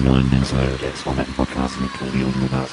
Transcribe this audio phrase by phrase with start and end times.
[0.00, 2.70] zum neuen Netzwerk der SV Meppen Podcast mit Tobi und Lukas.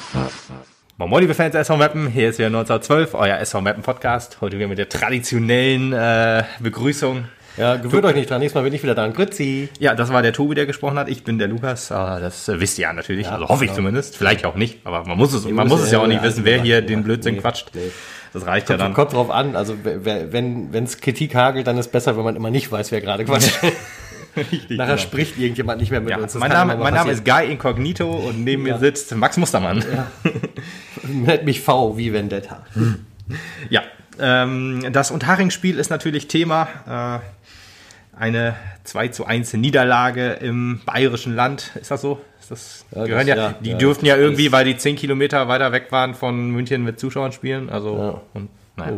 [0.96, 4.38] Moin Moin, liebe Fans der SV Mappen, hier ist wieder 1912, euer SV Mappen Podcast.
[4.40, 7.24] Heute wieder mit der traditionellen äh, Begrüßung.
[7.58, 9.06] Ja, gewöhnt euch nicht dran, nächstes Mal bin ich wieder da.
[9.08, 9.68] Grüezi.
[9.78, 11.08] Ja, das war der Tobi, der gesprochen hat.
[11.08, 11.92] Ich bin der Lukas.
[11.92, 13.26] Ah, das äh, wisst ihr ja natürlich.
[13.26, 13.76] Ja, also hoffe ich genau.
[13.80, 14.16] zumindest.
[14.16, 16.44] Vielleicht auch nicht, aber man muss es, man muss es ja- ja auch nicht wissen,
[16.44, 17.72] wer hier ja, den Blödsinn nee, quatscht.
[17.74, 17.90] nee.
[18.32, 18.92] Das reicht ja dann.
[18.94, 22.36] kommt drauf an, also wer- wenn wenn es Kritik hagelt, dann ist besser, wenn man
[22.36, 23.58] immer nicht weiß, wer gerade quatscht.
[24.36, 24.96] Nachher genau.
[24.98, 26.32] spricht irgendjemand nicht mehr mit Ja, uns.
[26.32, 28.78] Das mein, Name, mein Name ist Guy Incognito und neben mir Ja.
[28.78, 29.78] sitzt Max Mustermann.
[29.80, 30.06] passieren.
[31.24, 32.64] Nennt mich V wie Vendetta.
[33.68, 33.82] Ja,
[34.18, 37.20] ähm, das Unterhaching-Spiel ist natürlich Thema.
[38.16, 41.72] Äh, eine 2 zu 1 Niederlage im bayerischen Land.
[41.78, 42.20] Ist das so?
[42.40, 44.96] Ist das, Ja, gehören das- ja, ja, die ja, dürften ja irgendwie, weil die 10
[44.96, 47.68] Kilometer weiter weg waren von München mit Zuschauern spielen.
[47.68, 48.20] Also, Ja.
[48.32, 48.48] und,
[48.78, 48.92] naja.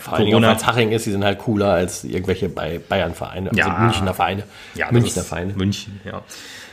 [0.00, 0.52] Vor allem, Corona.
[0.52, 3.78] es Haching ist, die sind halt cooler als irgendwelche bei Bayern-Vereine, also Ja.
[3.78, 4.42] Münchner Vereine.
[4.74, 5.52] Ja, Münchner Vereine.
[5.54, 6.22] München, ja.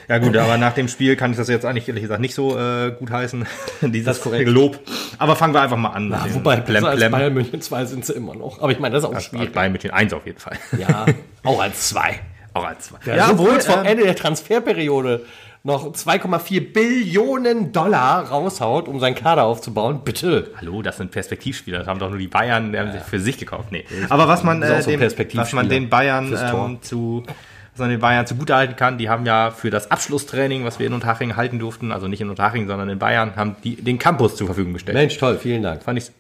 [0.08, 2.58] Ja gut, aber nach dem Spiel kann ich das jetzt eigentlich ehrlich gesagt nicht so
[2.60, 3.46] äh, gut heißen,
[3.82, 4.48] dieses Das ist korrekt.
[4.48, 4.80] Lob.
[5.18, 6.12] Aber fangen wir einfach mal an.
[6.12, 7.12] Ja, dem wobei, Plem, besser als Plem.
[7.12, 8.62] Bayern München 2 sind sie immer noch.
[8.62, 9.52] Aber ich meine, das ist auch Als schwierig.
[9.52, 10.58] Bayern mit den 1 auf jeden Fall.
[10.78, 11.08] Ja,
[11.44, 12.20] auch als 2.
[12.56, 13.18] Auch als zwei.
[13.18, 15.26] Ja, obwohl es vom ähm, Ende der Transferperiode
[15.66, 20.02] noch 2,4 Billionen Dollar raushaut, um seinen Kader aufzubauen.
[20.04, 20.52] Bitte.
[20.58, 21.80] Hallo, das sind Perspektivspieler.
[21.80, 23.72] Das haben doch nur die Bayern die haben sich für sich gekauft.
[23.72, 23.84] Nee.
[24.10, 27.24] Aber was man, äh, dem, was man den Bayern ähm, zu
[27.72, 30.94] was man den Bayern zugutehalten kann, die haben ja für das Abschlusstraining, was wir in
[30.94, 34.46] Unterhaching halten durften, also nicht in Unterhaching, sondern in Bayern, haben die den Campus zur
[34.46, 34.96] Verfügung gestellt.
[34.96, 35.84] Mensch, toll, vielen Dank.
[35.84, 36.12] Fand ich.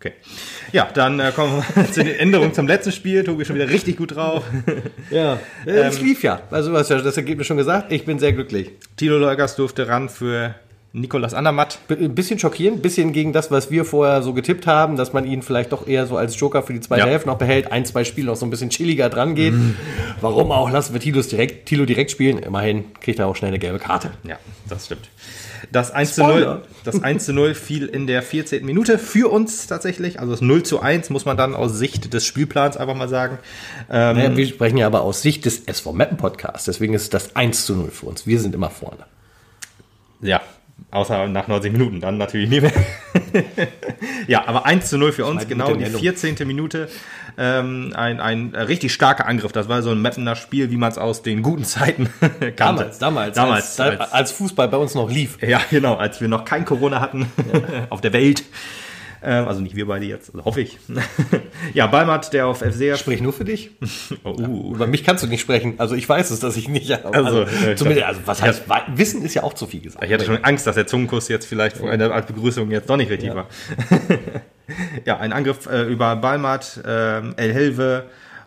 [0.00, 0.12] Okay.
[0.72, 3.24] Ja, dann äh, kommen wir zu den Änderungen zum letzten Spiel.
[3.24, 4.44] Tobi ist schon wieder richtig gut drauf.
[5.10, 6.42] Ja, es lief ja.
[6.50, 7.90] Also du hast ja das Ergebnis schon gesagt.
[7.90, 8.70] Ich bin sehr glücklich.
[8.96, 10.54] Tilo Leugers durfte ran für
[10.92, 11.78] Nikolas Andermatt.
[11.88, 15.24] Ein bisschen schockierend, ein bisschen gegen das, was wir vorher so getippt haben, dass man
[15.24, 17.06] ihn vielleicht doch eher so als Joker für die zweite Ja.
[17.06, 19.54] Hälfte noch behält, ein, zwei Spiele noch so ein bisschen chilliger dran geht.
[20.20, 20.70] Warum auch?
[20.70, 22.38] Lassen wir Tilos direkt, Tilo direkt spielen.
[22.38, 24.10] Immerhin kriegt er auch schnell eine gelbe Karte.
[24.24, 25.08] Ja, das stimmt.
[25.72, 26.62] Das 1 zu 0, Spoiler.
[26.84, 28.64] das 1 zu 0 fiel in der 14.
[28.64, 30.20] Minute für uns tatsächlich.
[30.20, 33.38] Also das 0 zu 1 muss man dann aus Sicht des Spielplans einfach mal sagen.
[33.90, 36.64] Ähm, Naja, wir sprechen ja aber aus Sicht des SV Mappen Podcasts.
[36.64, 38.26] Deswegen ist es das 1 zu 0 für uns.
[38.26, 39.04] Wir sind immer vorne.
[40.20, 40.40] ja,
[40.90, 42.72] außer nach 90 Minuten, dann natürlich nie mehr.
[44.26, 46.00] ja, aber 1 zu 0 für uns, genau die Nennung.
[46.00, 46.36] 14.
[46.46, 46.88] Minute.
[47.40, 49.52] Ähm, ein, ein richtig starker Angriff.
[49.52, 52.52] Das war so ein Mappener Spiel, wie man es aus den guten Zeiten kannte.
[52.56, 55.38] Damals, damals, Damals, als, als- als Fußball bei uns noch lief.
[55.42, 57.30] Ja, genau, als wir noch kein Corona hatten
[57.90, 58.42] auf der Welt.
[59.22, 60.78] Ähm, also nicht wir beide jetzt, also hoffe ich.
[61.74, 63.70] ja, Balmat, der auf FCA Sprich nur für dich.
[64.24, 64.74] Oh, uh.
[64.74, 65.74] Über mich kannst du nicht sprechen.
[65.78, 66.90] Also ich weiß es, dass ich nicht.
[66.92, 69.80] Also, Also, äh, ich zumindest, also was heißt, wa- Wissen ist ja auch zu viel
[69.80, 70.04] gesagt.
[70.04, 72.96] Ich hatte schon Angst, dass der Zungenkuss jetzt vielleicht vor einer als Begrüßung jetzt doch
[72.96, 73.34] nicht richtig Ja.
[73.36, 73.46] war.
[75.04, 78.06] ja, ein Angriff äh, über Balmat, ähm, El Helve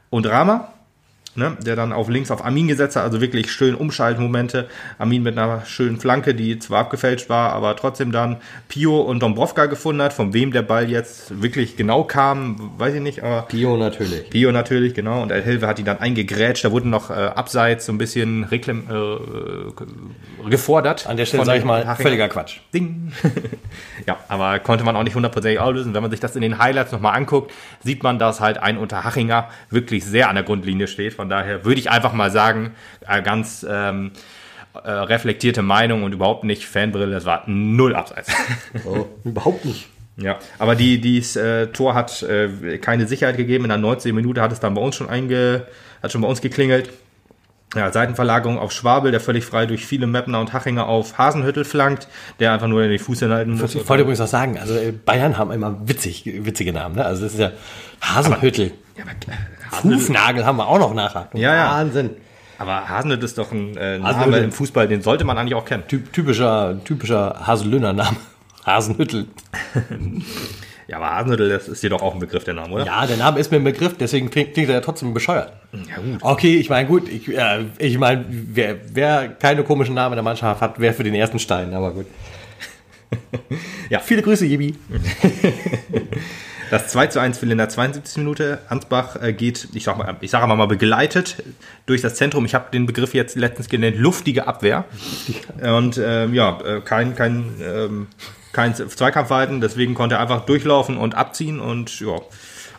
[0.10, 0.74] und Rama.
[1.34, 4.68] Ne, der dann auf links auf Amin gesetzt hat, also wirklich schön Umschaltmomente.
[4.98, 9.68] Amin mit einer schönen Flanke, die zwar abgefälscht war, aber trotzdem dann Pio und Dombrovka
[9.68, 13.78] gefunden hat, von wem der Ball jetzt wirklich genau kam, weiß ich nicht, aber Pio
[13.78, 14.30] natürlich.
[14.30, 17.86] Pio natürlich, genau, und El Helve hat ihn dann eingegrätscht, da wurden noch äh, abseits
[17.86, 21.08] so ein bisschen reklam äh, gefordert.
[21.08, 21.96] An der Stelle sage ich mal, Hachinger.
[21.96, 22.58] völliger Quatsch.
[22.74, 23.14] Ding.
[24.06, 25.94] ja, aber konnte man auch nicht hundertprozentig auflösen.
[25.94, 29.48] Wenn man sich das in den Highlights nochmal anguckt, sieht man, dass halt ein Unterhachinger
[29.70, 31.21] wirklich sehr an der Grundlinie steht.
[31.22, 32.72] Von daher würde ich einfach mal sagen,
[33.08, 34.10] äh, ganz ähm,
[34.74, 38.32] äh, reflektierte Meinung und überhaupt nicht Fanbrille, das war null Abseits.
[38.86, 39.88] Oh, überhaupt nicht.
[40.18, 43.66] Ja, aber die, dieses äh, Tor hat äh, keine Sicherheit gegeben.
[43.66, 44.16] In der 19.
[44.16, 45.68] Minute hat es dann bei uns schon einge,
[46.02, 46.90] hat schon bei uns geklingelt.
[47.76, 52.08] Ja, Seitenverlagerung auf Schwabel, der völlig frei durch viele Mapner und Hachinger auf Hasenhüttel flankt,
[52.40, 53.76] der einfach nur in die Fuß hinhalten muss.
[53.76, 56.96] Ich wollte übrigens noch sagen, also äh, Bayern haben immer witzig, witzige Namen.
[56.96, 57.06] Ne?
[57.06, 57.52] Also das ist ja
[58.02, 58.72] Hasenhüttel.
[58.98, 61.30] Ja, aber, äh, Hufnagel haben wir auch noch nachher.
[61.34, 61.72] Ja, ja.
[61.72, 62.12] Wahnsinn.
[62.58, 65.84] aber Hasenhüttl ist doch ein äh, Name im Fußball, den sollte man eigentlich auch kennen.
[65.88, 68.18] Typ, typischer, typischer Haselöhner Name.
[68.66, 69.28] Hasenhüttel.
[70.88, 72.86] Ja, aber Hasenhüttl, das ist dir doch auch ein Begriff, der Name, oder?
[72.86, 75.54] Ja, der Name ist mir ein Begriff, deswegen klingt, klingt er ja trotzdem bescheuert.
[75.72, 76.18] Ja, gut.
[76.20, 80.24] Okay, ich meine, gut, ich, äh, ich meine, wer, wer keine komischen Namen in der
[80.24, 82.08] Mannschaft hat, wer für den ersten Stein, aber gut.
[83.90, 84.00] Ja.
[84.00, 84.74] Viele Grüße, Jibi.
[86.72, 88.16] Das 2 zu 1 fiel in der 72.
[88.16, 88.60] Minute.
[88.70, 91.44] Ansbach äh, geht, ich sag mal, ich sage mal, mal begleitet
[91.86, 92.46] durch das Zentrum.
[92.46, 94.86] Ich habe den Begriff jetzt letztens genannt, luftige Abwehr.
[95.62, 98.08] Und ähm, ja, äh, kein, kein, ähm,
[98.54, 102.22] kein Zweikampfverhalten, deswegen konnte er einfach durchlaufen und abziehen und ja,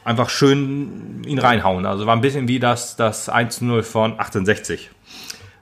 [0.04, 1.84] einfach schön ihn reinhauen.
[1.84, 4.88] Also war ein bisschen wie das, das 1 zu 0 von 1860.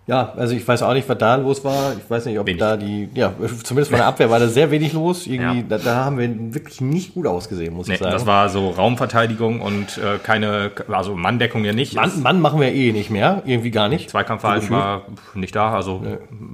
[0.06, 1.92] Ja, also ich weiß auch nicht, was da los war.
[1.96, 2.58] Ich weiß nicht, ob Wenig.
[2.58, 3.32] da die, ja,
[3.62, 5.26] zumindest von der Abwehr war da sehr wenig los.
[5.28, 5.64] Irgendwie, Ja.
[5.68, 8.10] da, da haben wir wirklich nicht gut ausgesehen, muss Nee, ich sagen.
[8.12, 11.94] das war so Raumverteidigung und äh, keine, also Manndeckung ja nicht.
[11.94, 14.10] Mann, Mann machen wir eh nicht mehr, irgendwie gar nicht.
[14.10, 15.02] Zweikampfverhalten So war
[15.34, 16.02] nicht da, also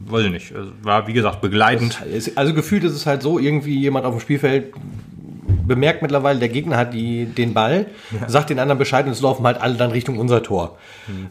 [0.07, 0.53] weiß ich nicht.
[0.83, 2.03] War, wie gesagt, begleitend.
[2.15, 4.75] Es- Also gefühlt ist es halt so, irgendwie jemand auf dem Spielfeld
[5.67, 7.87] bemerkt mittlerweile, der Gegner hat die, den Ball,
[8.27, 10.79] sagt den anderen Bescheid und es laufen halt alle dann Richtung unser Tor.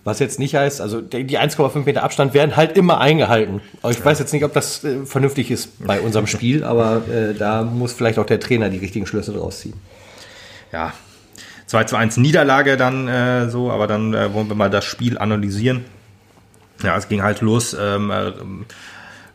[0.03, 3.61] Was jetzt nicht heißt, also die 1,5 Meter Abstand werden halt immer eingehalten.
[3.89, 7.63] Ich weiß jetzt nicht, ob das äh, vernünftig ist bei unserem Spiel, aber äh, da
[7.63, 9.73] muss vielleicht auch der Trainer die richtigen Schlüsse draus ziehen.
[10.71, 10.93] Ja,
[11.67, 15.17] 2 zu 1 Niederlage dann äh, so, aber dann äh, wollen wir mal das Spiel
[15.17, 15.85] analysieren.
[16.83, 17.75] Ja, es ging halt los.
[17.79, 18.31] Ähm, äh,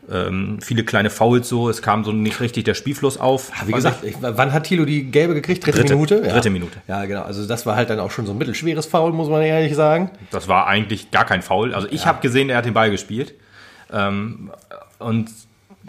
[0.09, 3.51] ähm, viele kleine Fouls so, es kam so nicht richtig der Spielfluss auf.
[3.65, 5.65] Wie gesagt, ich, wann hat Thilo die gelbe gekriegt?
[5.65, 5.95] Dritte, Dritte.
[5.95, 6.21] Minute?
[6.21, 6.81] Dritte Minute.
[6.87, 7.21] Ja, genau.
[7.23, 10.09] Also das war halt dann auch schon so ein mittelschweres Foul, muss man ehrlich sagen.
[10.31, 11.73] Das war eigentlich gar kein Foul.
[11.73, 13.35] Also ich habe gesehen, er hat den Ball gespielt.
[13.91, 14.51] Ähm,
[14.99, 15.29] und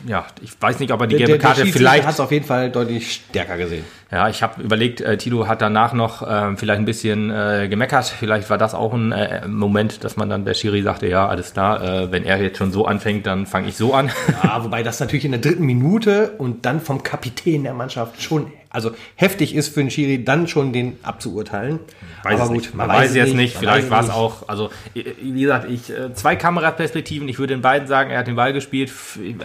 [0.07, 2.07] ja, ich weiß nicht, ob er die gelbe Karte vielleicht.
[2.07, 3.85] hat es auf jeden Fall deutlich stärker gesehen.
[4.11, 8.07] Ja, ich habe überlegt, äh, Tilo hat danach noch ähm, vielleicht ein bisschen äh, gemeckert.
[8.07, 11.55] Vielleicht war das auch ein äh, Moment, dass man dann der Schiri sagte, ja, alles
[11.55, 14.11] klar, äh, wenn er jetzt schon so anfängt, dann fange ich so an.
[14.43, 18.53] Ja, wobei das natürlich in der dritten Minute und dann vom Kapitän der Mannschaft schon,
[18.73, 21.79] also heftig ist für den Schiri, dann schon den abzuurteilen.
[22.23, 22.75] Weiß Aber gut, nicht.
[22.75, 23.55] Man, weiß es jetzt nicht.
[23.55, 27.29] man Vielleicht war es auch, also wie gesagt, ich äh, zwei Kameraperspektiven.
[27.29, 28.91] Ich würde den beiden sagen, er hat den Ball gespielt,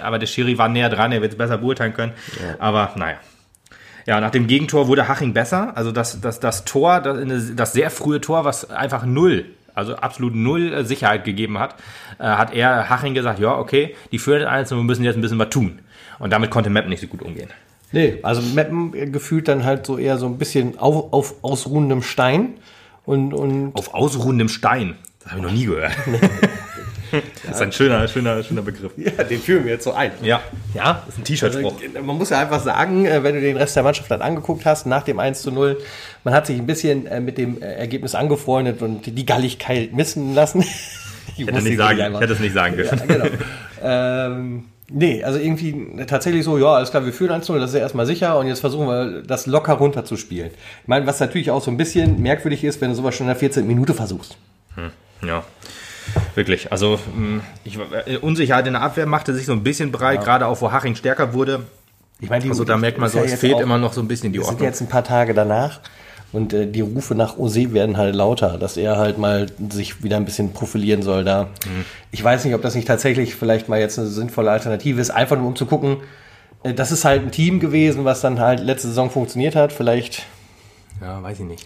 [0.02, 2.14] aber der Schiri war näher dran, er wird es besser beurteilen können.
[2.58, 3.18] Aber naja.
[4.06, 5.76] Ja, nach dem Gegentor wurde Haching besser.
[5.76, 9.44] Also das, das, das Tor, das, das sehr frühe Tor, was einfach null,
[9.76, 11.76] also absolut null äh, Sicherheit gegeben hat,
[12.18, 15.22] äh, hat er Haching gesagt, ja, okay, die führen eins und wir müssen jetzt ein
[15.22, 15.80] bisschen was tun.
[16.20, 17.50] Und damit konnte Mepp nicht so gut umgehen.
[17.92, 22.02] Nee, also Meppen äh, gefühlt dann halt so eher so ein bisschen auf, auf ausruhendem
[22.02, 22.56] Stein
[23.06, 24.96] und, und Auf ausruhendem Stein.
[25.20, 25.94] Das habe ich noch nie gehört.
[27.46, 28.92] das ist ein schöner, schöner, schöner Begriff.
[28.98, 30.12] ja, den führen wir jetzt so ein.
[30.22, 30.42] Ja.
[30.74, 31.76] Ja, Das ist ein T-Shirt-Spruch.
[31.82, 34.66] Also, man muss ja einfach sagen, äh, wenn du den Rest der Mannschaft dann angeguckt
[34.66, 35.78] hast, nach dem 1 zu 0,
[36.26, 40.34] man hat sich ein bisschen äh, mit dem äh, Ergebnis angefreundet und die Galligkeit missen
[40.36, 40.62] lassen.
[40.62, 40.68] Ich
[41.38, 43.08] Ich hätte, nicht sagen, ich hätte es nicht sagen Ja, dürfen.
[43.08, 43.26] genau.
[43.84, 47.82] ähm, nee, also irgendwie tatsächlich so, ja, alles klar, wir führen 1-0, das ist ja
[47.82, 50.52] erstmal sicher und jetzt versuchen wir, das locker runterzuspielen.
[50.82, 53.30] Ich meine, was natürlich auch so ein bisschen merkwürdig ist, wenn du sowas schon in
[53.30, 53.66] der 14.
[53.68, 54.38] Minute versuchst.
[55.26, 55.44] Ja,
[56.36, 56.72] wirklich.
[56.72, 60.46] Also mh, ich, äh, Unsicherheit in der Abwehr machte sich so ein bisschen breit, gerade
[60.46, 61.64] auch wo Haching stärker wurde.
[62.20, 64.02] Ich meine, die- Also da merkt man so, ja es fehlt auch- immer noch so
[64.02, 64.68] ein bisschen die Wir sind Ordnung.
[64.68, 65.80] jetzt ein paar Tage danach
[66.34, 70.18] und äh, die Rufe nach Ose werden halt lauter, dass er halt mal sich wieder
[70.18, 71.44] ein bisschen profilieren soll da.
[71.66, 71.86] Mhm.
[72.12, 75.38] Ich weiß nicht, ob das nicht tatsächlich vielleicht mal jetzt eine sinnvolle Alternative ist, einfach
[75.38, 75.98] nur um zu gucken,
[76.64, 79.72] äh, das ist halt ein Team gewesen, was dann halt letzte Saison funktioniert hat.
[79.72, 80.24] Vielleicht,
[81.02, 81.66] ja, weiß ich nicht.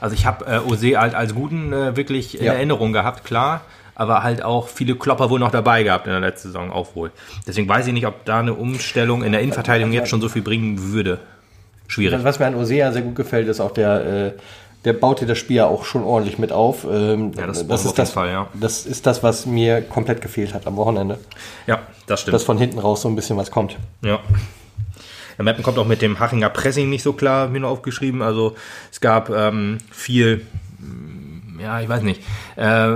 [0.00, 2.54] Also ich habe äh, Ose halt als guten äh, wirklich in Ja.
[2.54, 3.62] Erinnerung gehabt, klar.
[3.94, 7.12] Aber halt auch viele Klopper wohl noch dabei gehabt in der letzten Saison auch wohl.
[7.46, 10.40] Deswegen weiß ich nicht, ob da eine Umstellung in der Innenverteidigung jetzt schon so viel
[10.42, 11.20] bringen würde.
[11.92, 12.24] Schwierig.
[12.24, 14.32] Was mir an Ose ja sehr gut gefällt, ist auch der, äh,
[14.86, 16.86] der baut dir das Spiel ja auch schon ordentlich mit auf.
[16.90, 18.48] Ähm, Ja, das das, ist das, Fall, ja.
[18.54, 21.18] das ist das, was mir komplett gefehlt hat am Wochenende.
[21.66, 22.34] Ja, das stimmt.
[22.34, 23.76] Dass von hinten raus so ein bisschen was kommt.
[24.02, 24.20] Ja.
[25.36, 28.22] Der Mappen kommt auch mit dem Hachinger Pressing nicht so klar, mir nur aufgeschrieben.
[28.22, 28.54] Also
[28.90, 30.46] es gab ähm, viel,
[30.78, 32.22] mm, ja, ich weiß nicht,
[32.56, 32.88] äh,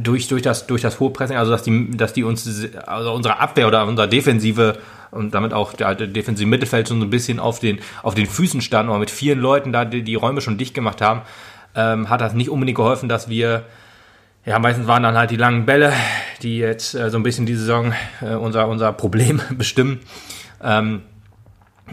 [0.00, 2.48] durch, durch, das, durch das hohe Pressing, also dass die, dass die uns,
[2.86, 4.78] also unsere Abwehr oder unsere Defensive
[5.14, 8.26] und damit auch der, der defensive Mittelfeld schon so ein bisschen auf den, auf den
[8.26, 11.22] Füßen standen oder mit vielen Leuten da die, die Räume schon dicht gemacht haben,
[11.74, 13.64] ähm, hat das nicht unbedingt geholfen, dass wir
[14.46, 15.92] ja, meistens waren dann halt die langen Bälle,
[16.42, 20.00] die jetzt äh, so ein bisschen die Saison äh, unser, unser Problem bestimmen.
[20.62, 21.02] Ähm,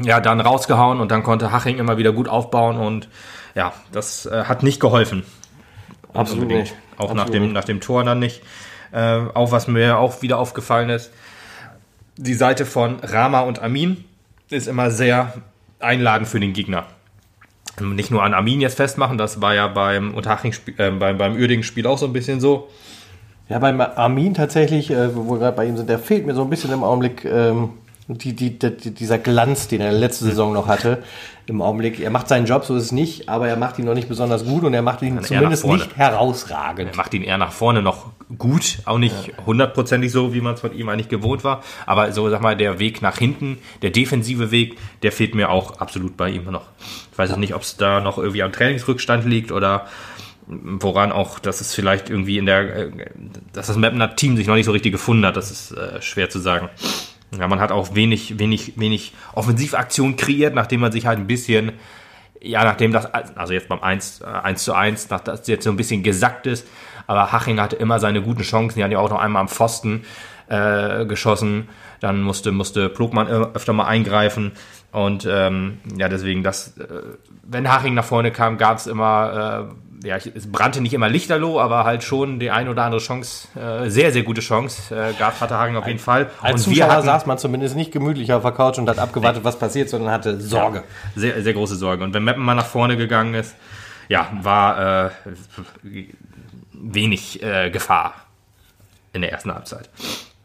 [0.02, 3.10] ja, dann rausgehauen und dann konnte Haching immer wieder gut aufbauen und
[3.56, 5.24] ja, das äh, hat nicht geholfen.
[6.14, 6.70] Absolut Unbedingt.
[6.70, 6.76] nicht.
[6.98, 8.42] Auch Absolut nach, dem, nach dem Tor dann nicht.
[8.92, 11.12] Äh, auch was mir auch wieder aufgefallen ist,
[12.22, 14.04] die Seite von Rama und Amin
[14.50, 15.34] ist immer sehr
[15.80, 16.86] einladend für den Gegner.
[17.80, 21.88] Nicht nur an Amin jetzt festmachen, das war ja beim Unterhaching äh, beim, beim Uerdingen-Spiel
[21.88, 22.70] auch so ein bisschen so.
[23.50, 26.44] Ja, beim Armin tatsächlich, äh, wo wir gerade bei ihm sind, der fehlt mir so
[26.44, 27.72] ein bisschen im Augenblick ähm,
[28.18, 31.04] die, die, die, dieser Glanz, den er letzte Saison noch hatte.
[31.48, 33.94] Im Augenblick, er macht seinen Job, so ist es nicht, aber er macht ihn noch
[33.94, 36.92] nicht besonders gut und er macht ihn eher zumindest nicht herausragend.
[36.92, 40.62] Er macht ihn eher nach vorne noch gut, auch nicht hundertprozentig so, wie man es
[40.62, 41.64] von ihm eigentlich gewohnt war.
[41.86, 45.80] Aber so, sag mal, der Weg nach hinten, der defensive Weg, der fehlt mir auch
[45.80, 46.68] absolut bei ihm noch.
[47.12, 49.88] Ich weiß jetzt nicht, ob es da noch irgendwie am Trainingsrückstand liegt oder
[50.52, 52.92] woran auch, dass es vielleicht irgendwie in der, äh,
[53.54, 56.30] dass das Mapner Team sich noch nicht so richtig gefunden hat, das ist äh, schwer
[56.30, 56.70] zu sagen.
[57.38, 61.72] Ja, man hat auch wenig, wenig, wenig Offensivaktion kreiert, nachdem man sich halt ein bisschen,
[62.42, 65.70] ja, nachdem das, also jetzt beim 1, äh, 1 zu 1, nach das jetzt so
[65.70, 66.68] ein bisschen gesackt ist,
[67.08, 68.78] Aber Haching hatte immer seine guten Chancen.
[68.78, 70.04] Die haben ja auch noch einmal am Pfosten
[70.48, 71.68] äh, geschossen.
[72.00, 74.54] Dann musste, musste Plogmann öfter mal eingreifen.
[74.92, 76.88] Und ähm, ja, deswegen, das, äh,
[77.44, 81.60] wenn Haching nach vorne kam, gab es immer, äh, ja, es brannte nicht immer lichterloh,
[81.60, 85.40] aber halt schon die ein oder andere Chance, äh, sehr, sehr gute Chance, äh, gab,
[85.40, 86.30] hatte Haching auf jeden Fall.
[86.42, 89.00] Als und Zuschauer wir hatten saß man zumindest nicht gemütlich auf der Couch und hat
[89.00, 90.84] abgewartet, was passiert, sondern hatte Sorge.
[91.16, 92.04] sehr, sehr große Sorge.
[92.04, 93.56] Und wenn Meppen mal nach vorne gegangen ist,
[94.10, 95.10] ja, war äh,
[96.74, 98.14] wenig äh, Gefahr
[99.14, 99.90] in der ersten Halbzeit.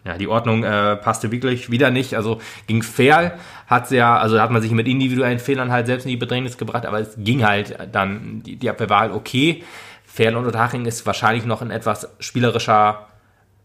[0.07, 2.15] Ja, die Ordnung äh, passte wirklich wieder nicht.
[2.15, 3.33] Also gegen Ferl
[3.67, 6.87] hat ja, also hat man sich mit individuellen Fehlern halt selbst in die Bedrängnis gebracht,
[6.87, 9.65] aber es ging halt dann, die, die Abwehr war halt okay.
[10.05, 13.07] Ferl und Unterhaching ist wahrscheinlich noch ein etwas spielerischer,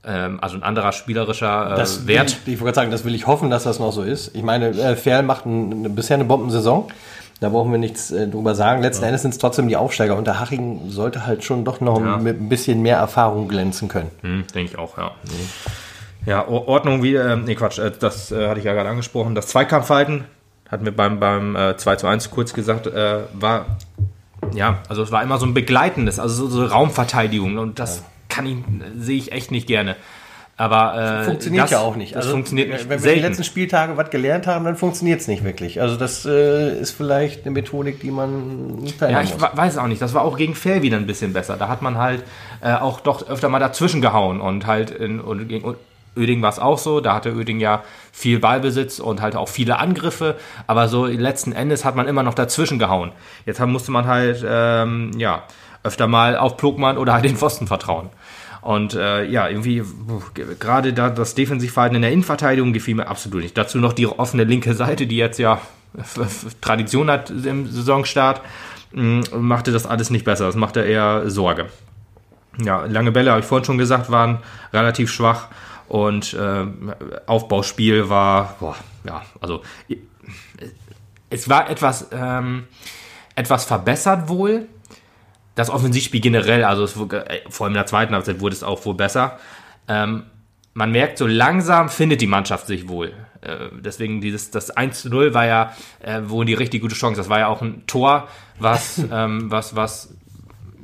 [0.04, 2.38] ähm, also ein anderer spielerischer äh, Das Wert.
[2.46, 4.36] Will ich, wollte gerade sagen, das will ich hoffen, dass das noch so ist.
[4.36, 6.92] Ich meine, äh, Ferl macht ein, eine, bisher eine Bombensaison.
[7.40, 8.82] Da brauchen wir nichts äh, drüber sagen.
[8.82, 10.16] Letzten Endes sind es trotzdem die Aufsteiger.
[10.16, 12.18] Und der Haching sollte halt schon doch noch Ja.
[12.18, 14.12] mit ein bisschen mehr Erfahrung glänzen können.
[14.22, 15.12] Hm, denke ich auch, ja.
[16.25, 19.34] Ja, Ordnung wie, äh, nee, Quatsch, äh, das äh, hatte ich ja gerade angesprochen.
[19.36, 20.25] Das Zweikampfverhalten,
[20.70, 23.66] hatten wir beim, beim äh, 2 zu 1 kurz gesagt, äh, war,
[24.54, 28.46] ja, also es war immer so ein begleitendes, also so, so Raumverteidigung und das kann
[28.46, 28.58] ich,
[28.98, 29.96] sehe ich echt nicht gerne.
[30.58, 32.12] Aber äh, Funktioniert das, ja auch nicht.
[32.13, 33.22] Das Also, funktioniert nicht Wenn wir die selten.
[33.22, 35.82] letzten Spieltage was gelernt haben, dann funktioniert es nicht wirklich.
[35.82, 39.42] Also das äh, ist vielleicht eine Methodik, die man Ja, verändern ich muss.
[39.42, 40.01] we- weiß auch nicht.
[40.04, 41.58] Das war auch gegen Fair wieder ein bisschen besser.
[41.58, 42.24] Da hat man halt
[42.62, 45.66] äh, auch doch öfter mal dazwischen gehauen und halt in, und gegen
[46.18, 47.00] Öding war es auch so.
[47.00, 50.36] Da hatte Öding ja viel Ballbesitz und halt auch viele Angriffe.
[50.68, 53.12] Aber so letzten Endes hat man immer noch dazwischen gehauen.
[53.46, 55.44] Jetzt musste man halt ähm, ja
[55.84, 58.10] öfter mal auf Plogmann oder halt den Pfosten vertrauen.
[58.62, 59.82] Und äh, ja, irgendwie
[60.60, 63.58] gerade da das Defensivverhalten in der Innenverteidigung gefiel mir absolut nicht.
[63.58, 65.60] Dazu noch die offene linke Seite, die jetzt ja
[66.62, 68.41] Tradition hat im Saisonstart,
[68.91, 70.46] mh, machte das alles nicht besser.
[70.46, 71.68] Das machte eher Sorge.
[72.63, 74.39] Ja, lange Bälle, habe ich vorhin schon gesagt, waren
[74.74, 75.48] relativ schwach
[75.92, 76.66] und äh,
[77.26, 79.62] Aufbauspiel war, boah, ja, also
[81.30, 82.64] es war etwas, ähm,
[83.36, 84.70] etwas verbessert wohl.
[85.56, 88.86] Das Offensivspiel generell, also es, äh, vor allem in der zweiten Halbzeit wurde es auch
[88.86, 89.38] wohl besser.
[89.90, 90.24] Ähm,
[90.74, 93.12] man merkt, so langsam findet die Mannschaft sich wohl.
[93.42, 97.20] Äh, deswegen dieses, das 1 zu 0 war ja äh, wohl die richtig gute Chance.
[97.20, 98.30] Das war ja auch ein Tor,
[98.60, 100.16] was, ähm, was, was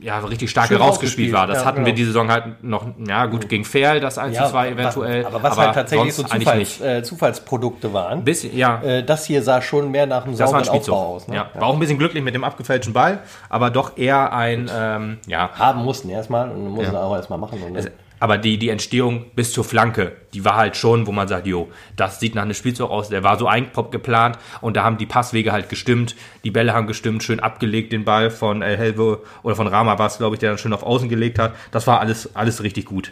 [0.02, 1.48] ja, richtig stark Schön rausgespielt war.
[1.48, 1.96] Das ja, hatten wir genau.
[1.96, 5.26] die Saison halt noch, ja gut, gegen Fair das 1 zu 2 eventuell.
[5.26, 8.24] Aber was halt tatsächlich so Zufalls, äh, Zufallsprodukte waren.
[8.24, 8.82] Bisschen, ja.
[8.82, 10.68] Äh, das hier sah schon mehr nach einem sauberen.
[10.68, 11.28] Aufbau aus.
[11.28, 11.36] Ne?
[11.36, 11.50] ja.
[11.54, 15.50] War auch ein bisschen glücklich mit dem abgefälschten Ball, aber doch eher ein, ähm, ja.
[15.54, 17.02] Haben mussten erstmal und mussten Ja.
[17.02, 17.62] auch erstmal machen.
[17.64, 21.28] Und Es, aber die, die Entstehung bis zur Flanke, die war halt schon, wo man
[21.28, 24.98] sagt, jo, das sieht nach einem Spielzug aus, der war so eingeplant und da haben
[24.98, 29.22] die Passwege halt gestimmt, die Bälle haben gestimmt, schön abgelegt den Ball von El Helve
[29.44, 31.54] oder von Rama war es, glaube ich, der dann schön auf Außen gelegt hat.
[31.72, 33.12] Das war alles, alles richtig gut.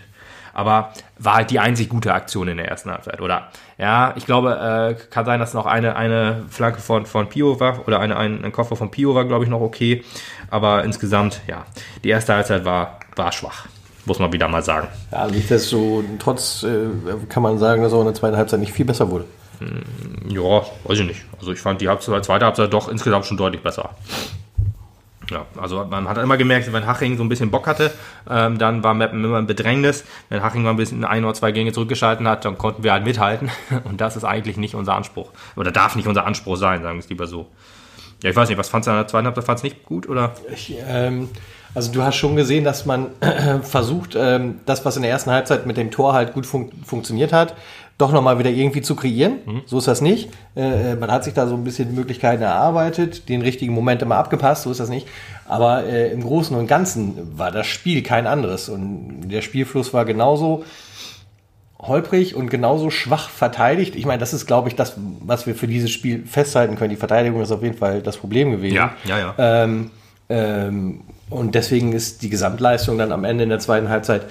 [0.53, 3.49] Aber war halt die einzig gute Aktion in der ersten Halbzeit, oder?
[3.77, 7.85] Ja, ich glaube, äh, kann sein, dass noch eine, eine Flanke von, von Pio war
[7.87, 10.05] oder eine, ein, ein Koffer von Pio war, glaube ich, noch okay.
[10.49, 11.65] Aber insgesamt, ja,
[12.05, 13.67] die erste Halbzeit war, war schwach.
[14.05, 14.87] Muss man wieder mal sagen.
[15.11, 16.87] ja, nichtsdestotrotz äh,
[17.27, 19.25] kann man sagen, dass auch in der zweiten Halbzeit nicht viel besser wurde.
[20.27, 21.21] Ja, weiß ich nicht.
[21.39, 23.91] Also ich fand die Halbzeit, zweite Halbzeit doch insgesamt schon deutlich besser.
[25.31, 27.91] Ja, also man hat immer gemerkt, wenn Haching so ein bisschen Bock hatte,
[28.29, 30.03] ähm, dann war Meppen immer ein Bedrängnis.
[30.29, 33.03] Wenn Haching mal ein bisschen ein oder zwei Gänge zurückgeschalten hat, dann konnten wir halt
[33.03, 33.49] mithalten.
[33.85, 35.31] Und das ist eigentlich nicht unser Anspruch.
[35.55, 37.47] Oder darf nicht unser Anspruch sein, sagen wir es lieber so.
[38.21, 39.45] Ja, ich weiß nicht, was fandst du in der zweiten Halbzeit?
[39.45, 40.07] Fandst du nicht gut?
[40.07, 40.33] Oder?
[40.53, 41.29] Ich, ähm,
[41.75, 43.07] also du hast schon gesehen, dass man
[43.61, 47.33] versucht, ähm, das, was in der ersten Halbzeit mit dem Tor halt gut fun funktioniert
[47.33, 47.55] hat,
[47.97, 49.39] doch nochmal wieder irgendwie zu kreieren.
[49.65, 50.29] So ist das nicht.
[50.55, 54.63] Äh, man hat sich da so ein bisschen Möglichkeiten erarbeitet, den richtigen Moment immer abgepasst,
[54.63, 55.07] so ist das nicht.
[55.47, 58.67] Aber äh, im Großen und Ganzen war das Spiel kein anderes.
[58.67, 60.65] Und der Spielfluss war genauso
[61.79, 63.95] holprig und genauso schwach verteidigt.
[63.95, 66.89] Ich meine, das ist, glaube ich, das, was wir für dieses Spiel festhalten können.
[66.89, 68.75] Die Verteidigung ist auf jeden Fall das Problem gewesen.
[69.05, 69.35] ja, ja.
[69.37, 69.91] Ähm,
[70.27, 74.25] ähm, und deswegen ist die Gesamtleistung dann am Ende in der zweiten Halbzeit,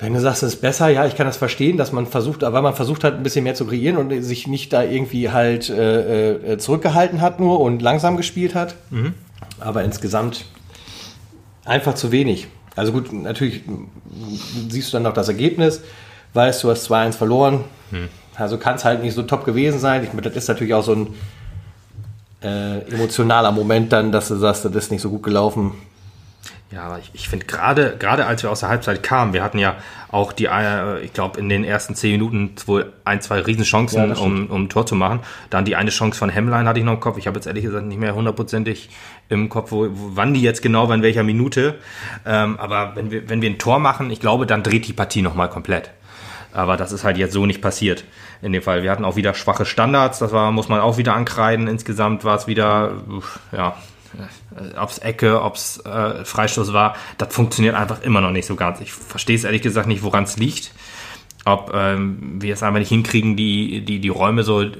[0.00, 2.62] wenn du sagst, es ist besser, ja, ich kann das verstehen, dass man versucht, weil
[2.62, 6.32] man versucht hat, ein bisschen mehr zu kreieren und sich nicht da irgendwie halt äh,
[6.54, 8.74] äh, zurückgehalten hat nur und langsam gespielt hat.
[9.60, 10.46] Aber insgesamt
[11.64, 12.48] einfach zu wenig.
[12.76, 13.62] Also gut, natürlich
[14.68, 15.80] siehst du dann noch das Ergebnis,
[16.34, 17.64] weißt du, hast 2-1 verloren.
[18.34, 20.02] Also kann es halt nicht so top gewesen sein.
[20.02, 21.14] Ich meine, das ist natürlich auch so ein
[22.44, 25.72] äh, emotionaler Moment dann, dass du sagst, das ist nicht so gut gelaufen.
[26.70, 29.76] Ja, ich, ich finde gerade, gerade als wir aus der Halbzeit kamen, wir hatten ja
[30.10, 34.16] auch die, äh, ich glaube, in den ersten zehn Minuten wohl ein, zwei Riesenchancen, Ja,
[34.16, 35.20] um, um ein Tor zu machen.
[35.50, 37.16] Dann die eine Chance von Hemmlein hatte ich noch im Kopf.
[37.16, 38.90] Ich habe jetzt ehrlich gesagt nicht mehr hundertprozentig
[39.28, 41.76] im Kopf, wo, wo, wann die jetzt genau war, in welcher Minute.
[42.26, 45.22] Ähm, aber wenn wir, wenn wir ein Tor machen, ich glaube, dann dreht die Partie
[45.22, 45.90] nochmal komplett.
[46.54, 48.04] Aber das ist halt jetzt so nicht passiert
[48.40, 48.82] in dem Fall.
[48.82, 51.66] Wir hatten auch wieder schwache Standards, das war, muss man auch wieder ankreiden.
[51.66, 52.92] Insgesamt war es wieder,
[53.52, 53.76] ja,
[54.56, 58.80] äh, ob's Ecke, ob's äh, Freistoß war, das funktioniert einfach immer noch nicht so ganz.
[58.80, 60.72] Ich verstehe es ehrlich gesagt nicht, woran es liegt.
[61.46, 64.70] Ob ähm, wir es einfach nicht hinkriegen, die, die, die Räume so äh,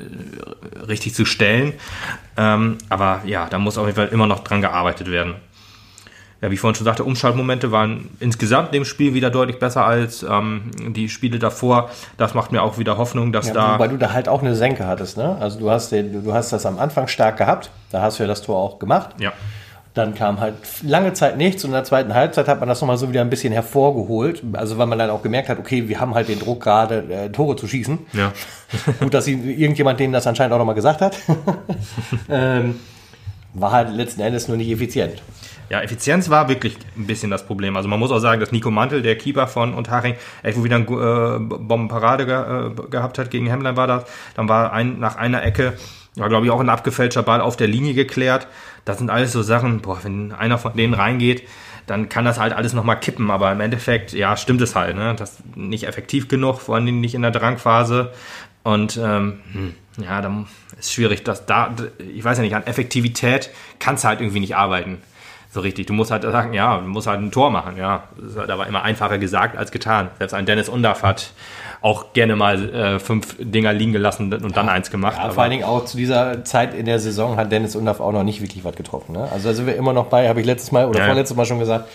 [0.89, 1.75] richtig zu stellen.
[2.39, 5.35] Ähm, aber ja, da muss auf jeden Fall immer noch dran gearbeitet werden
[6.45, 9.87] ja, wie ich vorhin schon sagte, Umschaltmomente waren insgesamt in dem Spiel wieder deutlich besser
[9.87, 11.89] als ähm, die Spiele davor.
[12.19, 13.75] Das macht mir auch wieder Hoffnung, dass Ja, da.
[13.75, 15.39] wobei du da halt auch eine Senke hattest, ne?
[15.41, 18.27] Also du hast, den, du hast das am Anfang stark gehabt, da hast du ja
[18.27, 19.15] das Tor auch gemacht.
[19.19, 19.33] Ja,
[19.95, 22.99] Dann kam halt lange Zeit nichts und in der zweiten Halbzeit hat man das nochmal
[22.99, 24.43] so wieder ein bisschen hervorgeholt.
[24.53, 27.31] Also weil man dann auch gemerkt hat, okay, wir haben halt den Druck gerade, äh,
[27.31, 28.01] Tore zu schießen.
[28.13, 28.33] ja.
[29.01, 31.17] Gut, dass irgendjemand denen das anscheinend auch nochmal gesagt hat.
[32.29, 32.75] ähm,
[33.55, 35.23] war halt letzten Endes nur nicht effizient.
[35.71, 37.77] Ja, Effizienz war wirklich ein bisschen das Problem.
[37.77, 40.85] Also man muss auch sagen, dass Nico Mantel, der Keeper von Unterhaching, echt wieder eine
[40.85, 43.31] äh, Bombenparade ge äh, gehabt hat.
[43.31, 44.05] Gegen Hemmlein war das.
[44.35, 45.73] Dann war ein, nach einer Ecke,
[46.17, 48.47] ja, glaube ich, auch ein abgefälschter Ball auf der Linie geklärt.
[48.85, 51.49] Das sind alles so Sachen, boah, wenn einer von denen reingeht,
[51.87, 53.31] dann kann das halt alles nochmal kippen.
[53.31, 54.97] Aber im Endeffekt, ja, stimmt es halt.
[54.97, 55.15] Ne?
[55.17, 58.13] Das nicht effektiv genug, vor allem nicht in der Drangphase.
[58.65, 60.47] Und ähm, hm, ja, dann
[60.79, 61.71] ist schwierig, dass da,
[62.13, 64.99] ich weiß ja nicht, an Effektivität kannst du halt irgendwie nicht arbeiten.
[65.53, 65.87] So richtig.
[65.87, 68.09] Du musst halt sagen, ja, du musst halt ein Tor machen, ja.
[68.17, 70.09] Das ist halt aber immer einfacher gesagt als getan.
[70.19, 71.33] Selbst ein Dennis Undaff hat
[71.81, 75.17] auch gerne mal äh, fünf Dinger liegen gelassen und dann eins gemacht.
[75.17, 78.01] Ja, aber- vor allen Dingen auch zu dieser Zeit in der Saison hat Dennis Undaff
[78.01, 79.13] auch noch nicht wirklich was getroffen.
[79.13, 79.29] Ne?
[79.31, 81.11] Also da sind wir immer noch bei, habe ich letztes Mal oder Ja, ja.
[81.13, 81.89] vorletztes Mal schon gesagt,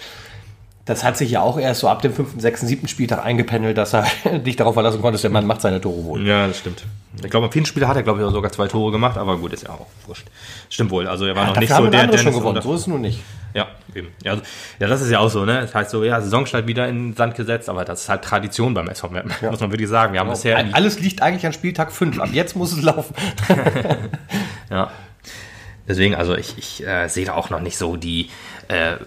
[0.89, 3.93] das hat sich ja auch erst so ab dem fünften, sechsten, siebten Spieltag eingependelt, dass
[3.93, 4.07] er
[4.39, 6.25] dich darauf verlassen konntest, der Mann macht seine Tore wohl.
[6.25, 6.83] Ja, das stimmt.
[7.23, 9.53] Ich glaube, am vierten Spiel hat er, glaube ich, sogar zwei Tore gemacht, aber gut,
[9.53, 10.25] ist ja auch wurscht.
[10.67, 11.07] Stimmt wohl.
[11.07, 12.87] Also er war noch Dafür nicht so der andere schon Dennis gewonnen, so ist es
[12.87, 13.19] nun nicht.
[13.53, 14.07] Ja, eben.
[14.23, 14.43] Ja, also,
[14.79, 15.61] ja, das ist ja auch so, ne?
[15.61, 18.73] Das heißt so, ja, Saisonstart wieder in den Sand gesetzt, aber das ist halt Tradition
[18.73, 20.13] beim SV Meppen, muss man wirklich sagen.
[20.13, 22.19] Wir haben bisher die Alles liegt eigentlich an Spieltag 5.
[22.19, 23.13] Ab jetzt muss es laufen.
[24.71, 24.91] Ja.
[25.87, 28.29] Deswegen, also ich, ich äh, sehe da auch noch nicht so die
[28.67, 28.97] äh,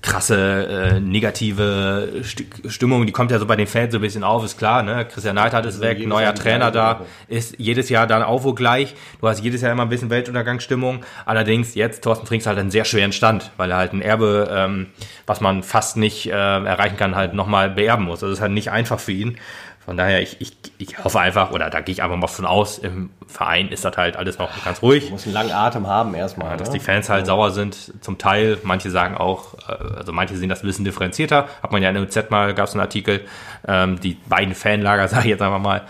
[0.00, 3.04] krasse äh, negative Sti- Stimmung.
[3.06, 4.82] Die kommt ja so bei den Fans so ein bisschen auf, ist klar.
[4.82, 5.04] Ne?
[5.06, 8.94] Christian Neidhardt ist weg, jedes neuer Trainer da, ist jedes Jahr dann auch wohl gleich.
[9.20, 11.04] Du hast jedes Jahr immer ein bisschen Weltuntergangsstimmung.
[11.26, 14.86] Allerdings jetzt Thorsten Frings halt einen sehr schweren Stand, weil er halt ein Erbe, ähm,
[15.26, 18.22] was man fast nicht äh, erreichen kann, halt nochmal beerben muss.
[18.22, 19.36] Also es ist halt nicht einfach für ihn.
[19.88, 22.76] Von daher, ich, ich, ich hoffe einfach, oder da gehe ich einfach mal von aus,
[22.76, 25.10] im Verein ist das halt alles noch ganz ruhig.
[25.10, 26.50] Muss einen langen Atem haben erstmal.
[26.50, 26.74] Ja, dass ne?
[26.74, 28.58] die Fans halt sauer sind, zum Teil.
[28.64, 31.48] Manche sagen auch, äh, also manche sehen das ein bisschen differenzierter.
[31.62, 33.22] Hat man ja in der UZ mal, gab es einen Artikel,
[33.66, 35.80] ähm, die beiden Fanlager, sage ich jetzt einfach mal,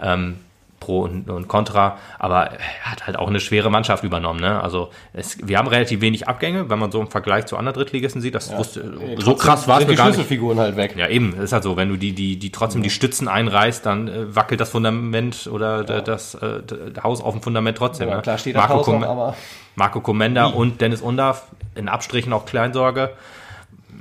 [0.00, 0.36] ähm,
[0.80, 2.58] Pro und, und Contra, aber er
[2.90, 4.40] hat halt auch eine schwere Mannschaft übernommen.
[4.40, 4.60] Ne?
[4.62, 8.20] Also es, wir haben relativ wenig Abgänge, wenn man so im Vergleich zu anderen Drittligisten
[8.22, 8.34] sieht.
[8.34, 8.82] Das wusste,
[9.18, 10.14] so Trotzdem krass war es die gar nicht.
[10.14, 10.94] Schlüsselfiguren halt weg.
[10.96, 11.76] Ja, eben, ist halt so.
[11.76, 15.84] Wenn du die, die, die trotzdem die Stützen einreißt, dann äh, wackelt das Fundament oder
[15.84, 18.08] das äh, d- Haus auf dem Fundament trotzdem.
[18.08, 18.22] Ja, ne?
[18.22, 19.36] klar steht das Marco Haus noch, aber
[19.76, 23.10] Marco Komenda und Dennis Undaff, in Abstrichen auch Kleinsorge.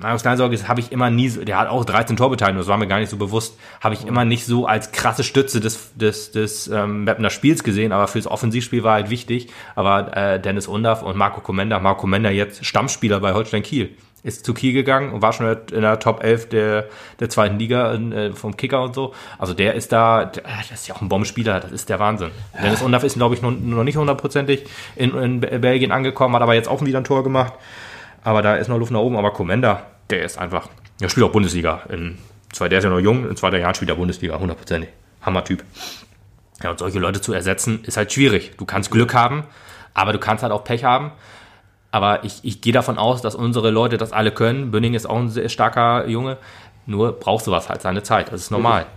[0.01, 2.87] Markus Kleinsorge ist- habe ich immer nie, der hat auch 13 Torbeteiligungen, das war mir
[2.87, 6.67] gar nicht so bewusst, habe ich immer nicht so als krasse Stütze des, des, des
[6.67, 9.49] ähm, Mappener Spiels gesehen, aber fürs Offensivspiel war halt wichtig.
[9.75, 13.89] Aber äh, Dennis Undaff und Marco Komenda, Marco Komenda jetzt Stammspieler bei Holstein Kiel,
[14.21, 16.85] ist zu Kiel gegangen und war schon in der Top 11 der,
[17.21, 19.13] der zweiten Liga äh, vom Kicker und so.
[19.37, 22.31] Also der ist da, der, das ist ja auch ein Bombenspieler, das ist der Wahnsinn.
[22.61, 24.65] Dennis Undaff ist, glaube ich, noch, noch nicht hundertprozentig
[24.97, 27.53] in, in Belgien angekommen, hat aber jetzt auch wieder ein Tor gemacht.
[28.23, 29.17] Aber da ist noch Luft nach oben.
[29.17, 31.83] Aber Komenda, der ist einfach, der spielt auch Bundesliga.
[31.89, 32.17] In
[32.51, 34.89] zwei, der ist ja noch jung, in zwei drei Jahren spielt er Bundesliga, hundertprozentig.
[35.21, 35.63] Hammertyp.
[36.63, 38.53] Ja, und solche Leute zu ersetzen, ist halt schwierig.
[38.57, 39.43] Du kannst Glück haben,
[39.93, 41.11] aber du kannst halt auch Pech haben.
[41.91, 44.71] Aber ich, ich gehe davon aus, dass unsere Leute das alle können.
[44.71, 46.37] Bünning ist auch ein sehr starker Junge.
[46.89, 48.31] Nur braucht sowas halt seine Zeit.
[48.31, 48.87] Das ist normal.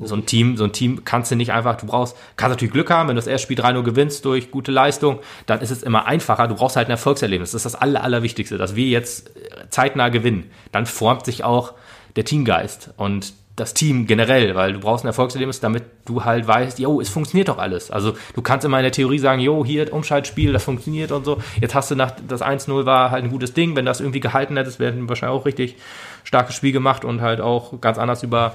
[0.00, 2.88] So ein Team, so ein Team kannst du nicht einfach, du brauchst, kannst natürlich Glück
[2.88, 6.06] haben, wenn du das erste Spiel 3-0 gewinnst durch gute Leistung, dann ist es immer
[6.06, 6.46] einfacher.
[6.46, 7.50] Du brauchst halt ein Erfolgserlebnis.
[7.50, 9.32] Das ist das Aller, Allerwichtigste, dass wir jetzt
[9.70, 10.50] zeitnah gewinnen.
[10.70, 11.74] Dann formt sich auch
[12.14, 16.78] der Teamgeist und das Team generell, weil du brauchst ein Erfolgserlebnis, damit du halt weißt,
[16.80, 17.90] jo, es funktioniert doch alles.
[17.90, 21.40] Also du kannst immer in der Theorie sagen, jo, hier Umschaltspiel, das funktioniert und so.
[21.60, 24.56] Jetzt hast du nach das 1-0 war halt ein gutes Ding, wenn das irgendwie gehalten
[24.56, 25.76] hättest, wären wahrscheinlich auch richtig
[26.24, 28.54] starkes Spiel gemacht und halt auch ganz anders über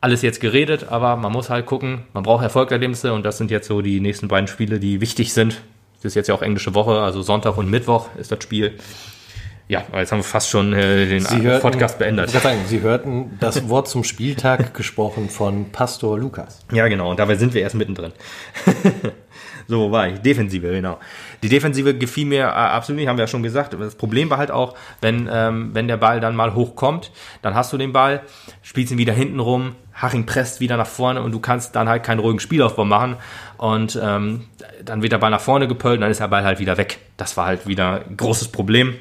[0.00, 3.68] alles jetzt geredet, aber man muss halt gucken, man braucht Erfolgserlebnisse und das sind jetzt
[3.68, 5.60] so die nächsten beiden Spiele, die wichtig sind.
[5.96, 8.78] Das ist jetzt ja auch englische Woche, also Sonntag und Mittwoch ist das Spiel.
[9.70, 12.34] Ja, jetzt haben wir fast schon äh, den hörten, Podcast beendet.
[12.34, 16.66] Ich sagen, Sie hörten das Wort zum Spieltag gesprochen von Pastor Lukas.
[16.72, 17.08] Ja, genau.
[17.12, 18.10] Und dabei sind wir erst mittendrin.
[19.68, 20.18] so, wo war ich?
[20.18, 20.98] Defensive, genau.
[21.44, 23.76] Die Defensive gefiel mir äh, absolut nicht, haben wir ja schon gesagt.
[23.78, 27.72] Das Problem war halt auch, wenn, ähm, wenn der Ball dann mal hochkommt, dann hast
[27.72, 28.22] du den Ball,
[28.62, 32.02] spielst ihn wieder hinten rum, Haching presst wieder nach vorne und du kannst dann halt
[32.02, 33.18] keinen ruhigen Spielaufbau machen.
[33.56, 34.46] Und ähm,
[34.84, 36.98] dann wird der Ball nach vorne gepölt und dann ist der Ball halt wieder weg.
[37.16, 38.94] Das war halt wieder ein großes Problem,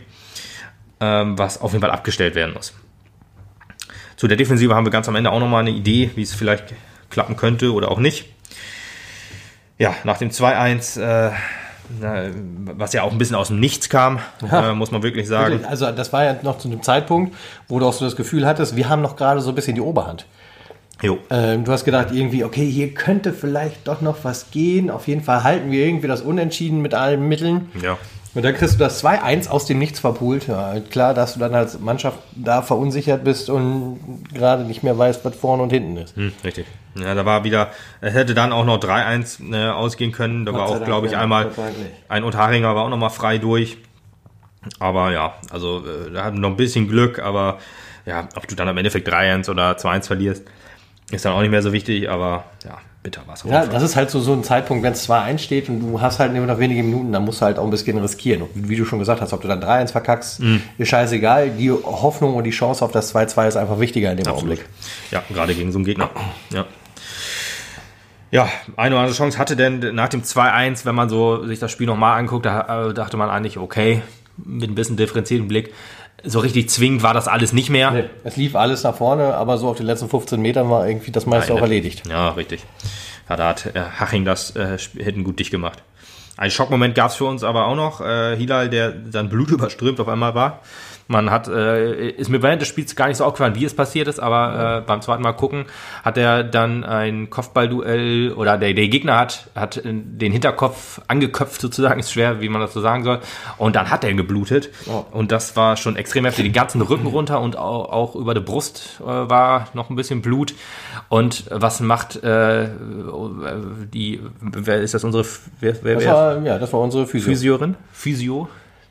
[0.99, 2.73] was auf jeden Fall abgestellt werden muss.
[4.17, 6.73] Zu der Defensive haben wir ganz am Ende auch nochmal eine Idee, wie es vielleicht
[7.09, 8.25] klappen könnte oder auch nicht.
[9.77, 11.31] Ja, nach dem 2-1, äh,
[12.75, 14.19] was ja auch ein bisschen aus dem Nichts kam,
[14.51, 14.71] Ja.
[14.71, 15.51] äh, muss man wirklich sagen.
[15.53, 17.33] Wirklich, Also das war ja noch zu einem Zeitpunkt,
[17.69, 19.81] wo du auch so das Gefühl hattest, wir haben noch gerade so ein bisschen die
[19.81, 20.25] Oberhand.
[21.01, 21.17] Jo.
[21.29, 24.91] Ähm, du hast gedacht irgendwie, okay, hier könnte vielleicht doch noch was gehen.
[24.91, 27.71] Auf jeden Fall halten wir irgendwie das Unentschieden mit allen Mitteln.
[27.81, 27.97] Ja.
[28.35, 30.47] Und dann kriegst du das 2-1 aus dem Nichts verpult.
[30.47, 33.99] Ja, klar, dass du dann als Mannschaft da verunsichert bist und
[34.33, 36.15] gerade nicht mehr weißt, was vorne und hinten ist.
[36.15, 36.67] Hm, richtig.
[36.95, 37.69] Ja, da war wieder,
[38.01, 40.45] es hätte dann auch noch 3-1 äh, ausgehen können.
[40.45, 41.65] Da war sei auch, glaube ich, einmal Gott
[42.07, 43.77] ein Unterharinger war auch nochmal frei durch.
[44.79, 47.59] Aber ja, also äh, da hatten noch ein bisschen Glück, aber
[48.05, 50.43] ja, ob du dann am Endeffekt 3-1 oder 2-1 verlierst,
[51.11, 53.43] ist dann auch nicht mehr so wichtig, aber ja, bitter war es.
[53.43, 56.19] Ja, das ist halt so, so ein Zeitpunkt, wenn es 2-1 steht und du hast
[56.19, 58.41] halt nur noch wenige Minuten, dann musst du halt auch ein bisschen riskieren.
[58.41, 60.41] Und wie du schon gesagt hast, ob du dann 3-1 verkackst,
[60.77, 61.51] ist scheißegal.
[61.51, 64.65] Die Hoffnung und die Chance auf das 2-2 ist einfach wichtiger in dem Augenblick.
[65.11, 66.09] Ja, gerade gegen so einen Gegner.
[66.53, 66.65] Ja.
[68.31, 71.71] Ja, eine oder andere Chance hatte denn nach dem 2-1, wenn man so sich das
[71.71, 74.03] Spiel nochmal anguckt, da äh, dachte man eigentlich, okay,
[74.37, 75.73] mit ein bisschen differenzierten Blick,
[76.23, 77.91] so richtig zwingend war das alles nicht mehr.
[77.91, 81.11] Nee, Es lief alles nach vorne, aber so auf den letzten 15 Metern war irgendwie
[81.11, 82.07] das meiste auch Nein, erledigt.
[82.07, 82.61] Ja, richtig.
[83.29, 85.83] Ja, da hat äh, Haching das äh, hätten gut dicht gemacht.
[86.37, 88.01] Ein Schockmoment gab es für uns aber auch noch.
[88.01, 90.61] Äh, Hilal, der dann blutüberströmt auf einmal war.
[91.11, 94.07] Man hat, äh, ist mir während des Spiels gar nicht so aufgefallen, wie es passiert
[94.07, 95.65] ist, aber äh, beim zweiten Mal gucken,
[96.03, 101.99] hat er dann ein Kopfballduell oder der, der Gegner hat, hat den Hinterkopf angeköpft sozusagen,
[101.99, 103.21] ist schwer, wie man das so sagen soll.
[103.57, 104.69] Und dann hat er geblutet.
[104.85, 105.03] Oh.
[105.09, 106.45] Und das war schon extrem heftig.
[106.45, 110.21] Den ganzen Rücken runter und auch, auch über die Brust äh, war noch ein bisschen
[110.21, 110.53] Blut.
[111.07, 112.69] Und was macht äh,
[113.91, 115.25] die, wer ist das unsere,
[115.59, 117.31] wer, wer, Das wer war, ja, das war unsere Physio.
[117.31, 117.75] Physiorin,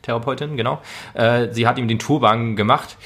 [0.08, 0.80] Physiotherapeutin, genau.
[1.14, 2.96] Äh, sie hat ihm den Turban gemacht.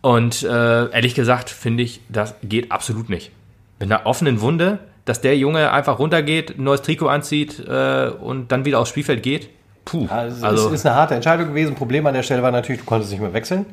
[0.00, 3.30] Und äh, ehrlich gesagt finde ich, das geht absolut nicht.
[3.78, 8.50] Mit einer offenen Wunde, dass der Junge einfach runtergeht, ein neues Trikot anzieht äh, und
[8.50, 9.48] dann wieder aufs Spielfeld geht.
[9.84, 10.06] Puh.
[10.08, 11.74] Also, Also, es ist eine harte Entscheidung gewesen.
[11.74, 13.66] Problem an der Stelle war natürlich, du konntest nicht mehr wechseln.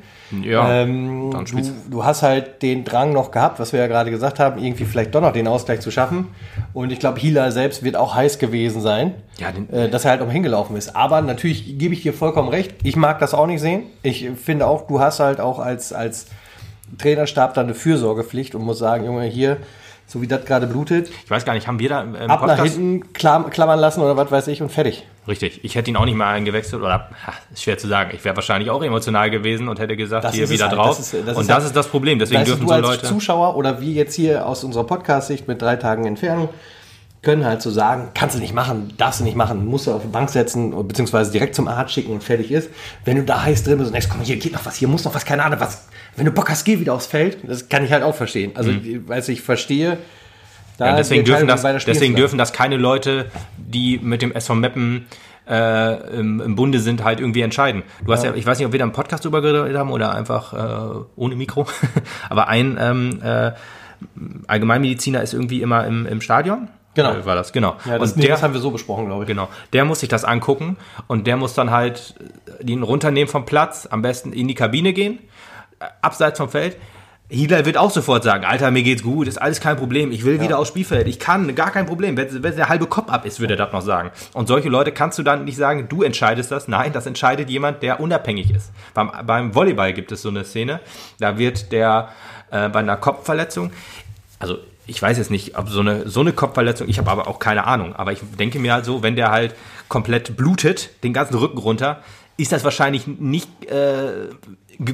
[0.43, 1.57] ja, Ähm, dann du,
[1.89, 5.13] du hast halt den Drang noch gehabt, was wir ja gerade gesagt haben, irgendwie vielleicht
[5.13, 6.29] doch noch den Ausgleich zu schaffen.
[6.73, 10.21] Und ich glaube, Hila selbst wird auch heiß gewesen sein, Ja, äh, dass er halt
[10.21, 10.95] auch hingelaufen ist.
[10.95, 12.73] Aber natürlich gebe ich dir vollkommen recht.
[12.83, 13.83] Ich mag das auch nicht sehen.
[14.01, 16.25] Ich finde auch, du hast halt auch als, als
[16.97, 19.57] Trainerstab dann eine Fürsorgepflicht und muss sagen, Junge, hier,
[20.09, 22.45] so wie das gerade blutet, ich weiß gar nicht, haben wir da im im ab
[22.45, 25.05] nach hinten klam klammern lassen oder was weiß ich und fertig.
[25.27, 25.63] Richtig.
[25.63, 28.09] Ich hätte ihn auch nicht mal eingewechselt oder ha, ist schwer zu sagen.
[28.15, 30.75] Ich wäre wahrscheinlich auch emotional gewesen und hätte gesagt, Das hier wieder halt.
[30.77, 30.97] drauf.
[30.97, 32.17] Das ist- das und ist das halt- ist das Problem.
[32.19, 33.05] Deswegen dürfen du so als Leute.
[33.07, 36.49] Zuschauer oder wir jetzt hier aus unserer Podcast-Sicht mit drei Tagen Entfernung
[37.21, 40.03] können halt so sagen, kannst du nicht machen, darfst du nicht machen, musst du auf
[40.03, 42.69] die Bank setzen beziehungsweise direkt zum Arzt schicken und fertig ist.
[43.03, 45.03] Wenn du da heiß drin bist und denkst, komm, hier geht noch was, hier muss
[45.03, 45.87] noch was, keine Ahnung, was.
[46.15, 47.37] Wenn du Bock hast, geh wieder aufs Feld.
[47.43, 48.51] Das kann ich halt auch verstehen.
[48.55, 49.97] Also, ich weiß ich verstehe.
[50.77, 50.91] Da Mhm.
[50.91, 53.25] Ja, deswegen, dürfen das, deswegen dürfen das keine Leute,
[53.57, 55.07] die mit dem SV Meppen
[55.47, 57.83] äh, im, im Bunde sind, halt irgendwie entscheiden.
[58.05, 60.13] Du hast ja, ich weiß nicht, ob wir da im Podcast drüber geredet haben oder
[60.15, 61.67] einfach äh, ohne Mikro,
[62.29, 63.51] aber ein ähm, äh,
[64.47, 66.69] Allgemeinmediziner ist irgendwie immer im, im Stadion.
[66.95, 67.13] Genau.
[67.13, 67.75] Äh, War das, genau.
[67.85, 69.27] Ja, das, und der, das haben wir so besprochen, glaube ich.
[69.27, 69.47] Genau.
[69.73, 72.15] Der muss sich das angucken und der muss dann halt
[72.61, 75.19] den runternehmen vom Platz, am besten in die Kabine gehen,
[75.79, 76.77] äh, abseits vom Feld.
[77.31, 80.41] Hila wird auch sofort sagen, Alter, mir geht's gut, ist alles kein Problem, ich will
[80.41, 82.17] wieder aufs Spielfeld, ich kann, gar kein Problem.
[82.17, 84.09] Wenn, wenn der halbe Kopf ab ist, würde er das noch sagen.
[84.33, 86.67] Und solche Leute kannst du dann nicht sagen, du entscheidest das.
[86.67, 88.71] Nein, das entscheidet jemand, der unabhängig ist.
[88.95, 90.79] Beim, beim Volleyball gibt es so eine Szene,
[91.19, 92.09] da wird der
[92.49, 93.71] äh, bei einer Kopfverletzung,
[94.39, 94.57] also
[94.89, 97.65] ich weiß jetzt nicht, ob so eine, so eine Kopfverletzung, ich habe aber auch keine
[97.65, 99.55] Ahnung, aber ich denke mir halt so, wenn der halt
[99.87, 102.01] komplett blutet, den ganzen Rücken runter,
[102.37, 104.29] ist das wahrscheinlich nicht äh,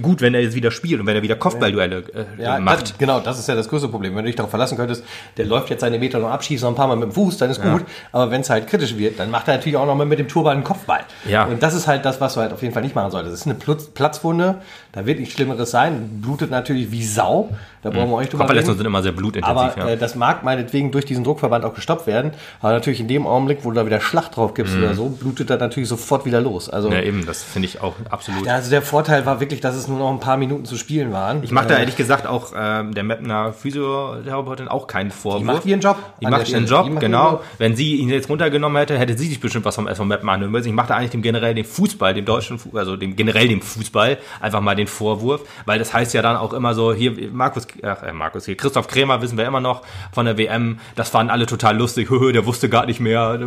[0.02, 2.04] gut, wenn er jetzt wieder spielt und wenn er wieder Kopfballduelle
[2.38, 2.82] äh, Ja, macht.
[2.82, 4.16] Das, genau, das ist ja das größte Problem.
[4.16, 5.04] Wenn du dich darauf verlassen könntest,
[5.38, 7.52] der läuft jetzt seine Meter noch abschießt noch ein paar Mal mit dem Fuß, dann
[7.52, 7.84] ist gut.
[8.12, 10.28] Aber wenn es halt kritisch wird, dann macht er natürlich auch noch mal mit dem
[10.28, 11.02] Turban einen Kopfball.
[11.30, 11.46] Ja.
[11.46, 13.34] Und das ist halt das, was du halt auf jeden Fall nicht machen solltest.
[13.34, 16.22] Das ist eine Plutz, Platzwunde, da wird nichts Schlimmeres sein.
[16.22, 17.50] Blutet natürlich wie Sau.
[17.84, 19.56] Da brauchen wir euch drüber Kopfverletzungen sind immer sehr blutintensiv.
[19.62, 19.90] Aber ja.
[19.90, 22.32] äh, das mag meinetwegen durch diesen Druckverband auch gestoppt werden.
[22.60, 25.52] Aber natürlich in dem Augenblick, wo du da wieder Schlacht drauf gibst oder so, blutet
[25.52, 26.68] er natürlich sofort wieder los.
[26.68, 26.96] Also, Mhm.
[26.96, 28.48] ja, eben, das finde ich auch absolut.
[28.48, 31.44] also der Vorteil war wirklich, dass es nur noch ein paar Minuten zu spielen waren.
[31.44, 35.40] Ich mache da ehrlich gesagt auch ähm, der Mapner Physiotherapeutin auch keinen Vorwurf.
[35.40, 35.98] Die macht ihren Job.
[36.22, 36.82] Die macht ihren Stelle.
[36.82, 37.24] Job, macht genau.
[37.26, 37.44] ihren Job.
[37.58, 40.52] Wenn sie ihn jetzt runtergenommen hätte, hätte sie sich bestimmt was vom SV Mappen anhören
[40.52, 40.68] müssen.
[40.70, 43.62] Ich mache da eigentlich dem generell dem Fußball, dem deutschen, Fu- also dem generell dem
[43.62, 47.68] Fußball einfach mal den Vorwurf, weil das heißt ja dann auch immer so, hier Markus,
[47.84, 51.32] ach, äh, Markus hier, Christoph Krämer wissen wir immer noch von der WM, das fanden
[51.32, 53.46] alle total lustig, der wusste gar nicht mehr, äh,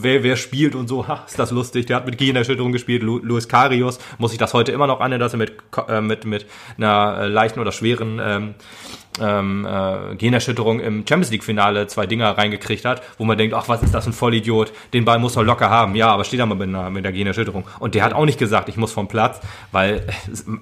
[0.00, 3.18] wer, wer spielt und so, ha, ist das lustig, der hat mit Gehirnerschütterung gespielt, Lu
[3.22, 5.52] Luis Karius, muss ich das heute immer noch annehmen, dass er mit,
[5.88, 6.46] äh, mit, mit
[6.76, 8.54] einer äh, leichten oder schweren ähm,
[9.20, 13.68] ähm, äh, Gehirnerschütterung im Champions League Finale zwei Dinger reingekriegt hat, wo man denkt, ach,
[13.68, 15.94] was ist das ein Vollidiot, den Ball muss er locker haben.
[15.94, 17.64] Ja, aber steht da mal mit, einer, mit der Gehirnerschütterung.
[17.78, 20.06] Und der hat auch nicht gesagt, ich muss vom Platz, weil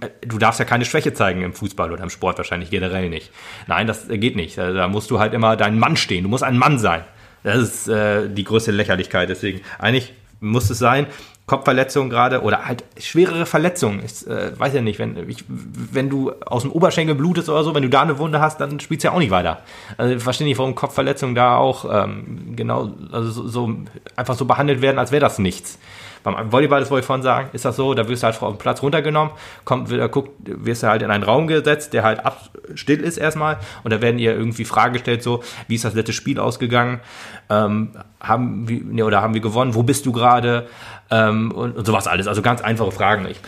[0.01, 3.31] äh, du darfst ja keine Schwäche zeigen im Fußball oder im Sport wahrscheinlich generell nicht.
[3.67, 4.59] Nein, das äh, geht nicht.
[4.59, 6.25] Da da musst du halt immer dein Mann stehen.
[6.25, 7.05] Du musst ein Mann sein.
[7.43, 9.29] Das ist äh, die größte Lächerlichkeit.
[9.29, 11.07] Deswegen, eigentlich muss es sein,
[11.51, 14.05] Kopfverletzung gerade oder halt schwerere Verletzungen.
[14.05, 17.75] Ich äh, weiß ja nicht, wenn, ich, wenn du aus dem Oberschenkel blutest oder so,
[17.75, 19.59] wenn du da eine Wunde hast, dann spielst du ja auch nicht weiter.
[19.97, 23.75] Also ich verstehe nicht, warum Kopfverletzungen da auch ähm, genau, also so, so
[24.15, 25.81] einfach so behandelt werden, als wäre das nichts.
[26.23, 28.59] Beim Volleyball, das wollte ich vorhin sagen, ist das so, da wirst du halt den
[28.59, 29.33] Platz runtergenommen,
[29.65, 33.17] kommt, wieder, guckt, wirst du halt in einen Raum gesetzt, der halt ab, still ist
[33.17, 37.01] erstmal und da werden ihr irgendwie Fragen gestellt, so, wie ist das letzte Spiel ausgegangen,
[37.49, 40.69] ähm, haben wir, nee, oder haben wir gewonnen, wo bist du gerade
[41.11, 43.27] ähm, und, und sowas alles, also ganz einfache Fragen.
[43.27, 43.41] Ich,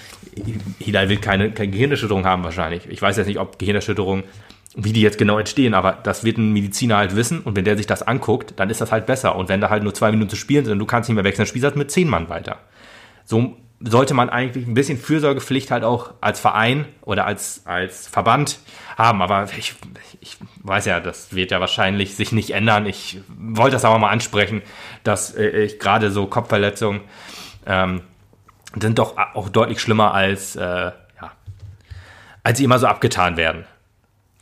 [0.78, 2.88] Hilal will keine, keine Gehirnerschütterung haben wahrscheinlich.
[2.88, 4.24] Ich weiß jetzt nicht, ob Gehirnerschütterungen
[4.74, 7.76] wie die jetzt genau entstehen, aber das wird ein Mediziner halt wissen und wenn der
[7.76, 9.36] sich das anguckt, dann ist das halt besser.
[9.36, 11.24] Und wenn da halt nur zwei Minuten zu spielen sind und du kannst nicht mehr
[11.24, 12.58] wechseln, dann spielst du halt mit zehn Mann weiter.
[13.24, 18.60] So sollte man eigentlich ein bisschen Fürsorgepflicht halt auch als Verein oder als, als Verband
[18.96, 19.20] haben.
[19.22, 19.74] Aber ich,
[20.20, 22.86] ich weiß ja, das wird ja wahrscheinlich sich nicht ändern.
[22.86, 24.62] Ich wollte das aber mal ansprechen,
[25.04, 27.00] dass äh, ich gerade so Kopfverletzungen
[27.66, 28.02] ähm,
[28.80, 31.32] sind doch auch deutlich schlimmer als, äh, ja,
[32.42, 33.64] als sie immer so abgetan werden.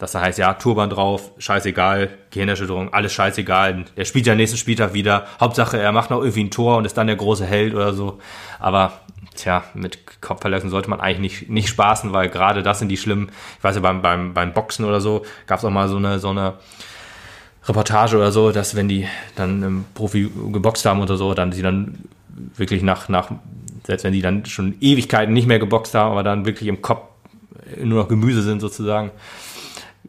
[0.01, 3.85] Das heißt, ja, Turban drauf, scheißegal, Gehirnerschütterung, alles scheißegal.
[3.97, 5.27] Er spielt ja nächsten Spieltag wieder.
[5.39, 8.19] Hauptsache, er macht noch irgendwie ein Tor und ist dann der große Held oder so.
[8.59, 8.95] Aber,
[9.35, 13.31] tja, mit Kopfverletzungen sollte man eigentlich nicht, nicht spaßen, weil gerade das sind die schlimmen.
[13.59, 16.19] Ich weiß ja, beim, beim, beim Boxen oder so gab es auch mal so eine,
[16.19, 16.55] so eine
[17.67, 19.07] Reportage oder so, dass wenn die
[19.37, 21.99] dann im Profi geboxt haben oder so, dann sie dann
[22.57, 23.31] wirklich nach, nach,
[23.87, 27.03] selbst wenn die dann schon Ewigkeiten nicht mehr geboxt haben, aber dann wirklich im Kopf
[27.83, 29.11] nur noch Gemüse sind sozusagen.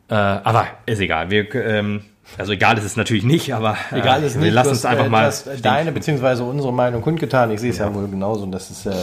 [0.09, 1.29] Äh, aber ist egal.
[1.29, 2.01] Wir, ähm,
[2.37, 5.05] also egal ist es natürlich nicht, aber äh, Egal ist wir nicht, lassen hast, einfach
[5.05, 5.25] äh, mal.
[5.25, 6.43] hast deine bzw.
[6.43, 7.51] unsere Meinung kundgetan.
[7.51, 8.93] Ich sehe es ja wohl genauso und das ist äh,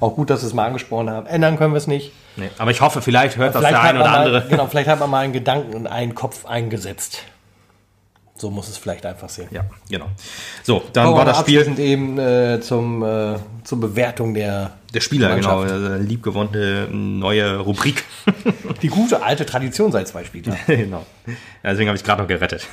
[0.00, 1.26] auch gut, dass wir es mal angesprochen haben.
[1.26, 2.12] Ändern können wir es nicht.
[2.36, 4.46] Nee, aber ich hoffe, vielleicht hört das Vielleicht der hat, ein man oder mal, andere.
[4.50, 7.24] genau, vielleicht hat man mal einen Gedanken und einen Kopf eingesetzt.
[8.42, 9.46] So muss es vielleicht einfach sehen.
[9.52, 10.08] Ja, genau.
[10.64, 15.36] So, dann Kommen war das Spiel eben äh, zum, äh, zur Bewertung der, der Spieler,
[15.36, 15.80] genau, Mannschaft.
[15.80, 18.02] äh, liebgewonnene neue Rubrik.
[18.82, 20.58] Die gute alte Tradition seit zwei Spieltagen.
[20.66, 21.06] genau.
[21.62, 22.66] Deswegen habe ich gerade noch gerettet.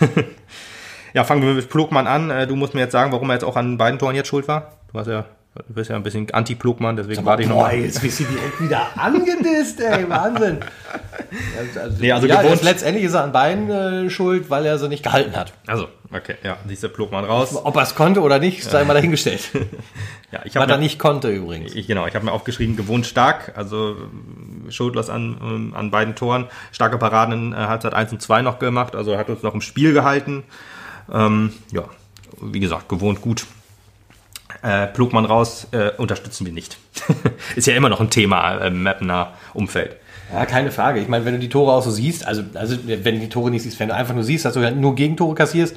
[1.13, 2.32] ja, fangen wir mit Plogmann an.
[2.32, 4.47] Äh, Du musst mir jetzt sagen, warum er jetzt auch an beiden Toren jetzt schuld
[4.47, 4.71] war.
[4.91, 5.25] Du hast ja,
[5.56, 8.62] du bist ja ein bisschen Anti-Plogmann, deswegen warte ich noch Boah, jetzt bist du direkt
[8.62, 10.60] wieder angedisst, ey, Wahnsinn.
[11.78, 14.88] Also, Nee, also ja, gewohnt- letztendlich ist er an beiden äh, schuld, weil er sie
[14.88, 15.54] nicht gehalten hat.
[15.68, 17.56] Also, okay, ja, siehst du Plogmann raus.
[17.56, 19.42] Ob er es konnte oder nicht, sei mal dahingestellt.
[20.32, 21.74] Ja, ich Was habe er nicht konnte übrigens.
[21.74, 23.96] Ich, genau, ich habe mir aufgeschrieben, gewohnt stark, also
[24.68, 26.46] äh, schuldlos an, ähm, an beiden Toren.
[26.72, 29.62] Starke Paraden in äh, Halbzeit 1 und 2 noch gemacht, also hat uns noch im
[29.62, 30.44] Spiel gehalten.
[31.12, 31.86] Ähm, ja,
[32.44, 33.48] wie gesagt, gewohnt gut.
[34.62, 36.78] Äh, Plugmann raus, äh, unterstützen wir nicht.
[37.56, 39.95] Ist ja immer noch ein Thema im Mapner Umfeld.
[40.34, 41.00] Ja, keine Frage.
[41.00, 43.50] Ich meine, wenn du die Tore auch so siehst, also, also wenn du die Tore
[43.50, 45.76] nicht siehst, wenn du einfach nur siehst, dass du halt nur Gegentore kassierst,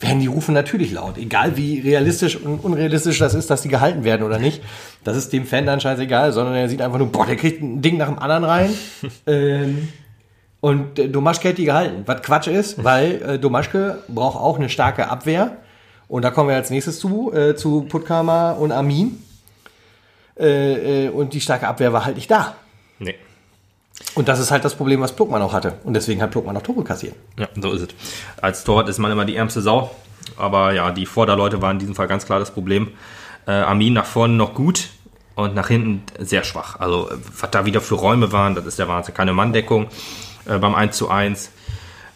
[0.00, 1.18] werden die Rufen natürlich laut.
[1.18, 4.62] Egal wie realistisch und unrealistisch das ist, dass die gehalten werden oder nicht.
[5.04, 7.82] Das ist dem Fan dann scheißegal, sondern er sieht einfach nur, boah, der kriegt ein
[7.82, 8.70] Ding nach dem anderen rein.
[9.26, 9.88] ähm,
[10.60, 12.02] und äh, Domaschke hat die gehalten.
[12.06, 15.56] Was Quatsch ist, weil äh, Domaschke braucht auch eine starke Abwehr.
[16.10, 19.22] Und da kommen wir als nächstes zu, äh, zu Putkama und Armin.
[20.36, 22.56] Äh, äh, und die starke Abwehr war halt nicht da.
[22.98, 23.14] Nee.
[24.16, 25.74] Und das ist halt das Problem, was Plugmann auch hatte.
[25.84, 27.14] Und deswegen hat Plugmann auch Tore kassiert.
[27.38, 27.88] Ja, so ist es.
[28.42, 29.92] Als Torwart ist man immer die ärmste Sau.
[30.36, 32.88] Aber ja, die Vorderleute waren in diesem Fall ganz klar das Problem.
[33.46, 34.88] Äh, Armin nach vorne noch gut.
[35.36, 36.80] und nach hinten sehr schwach.
[36.80, 39.14] Also was da wieder für Räume waren, das ist der Wahnsinn.
[39.14, 39.86] Keine Manndeckung
[40.46, 41.52] äh, beim 1 zu 1.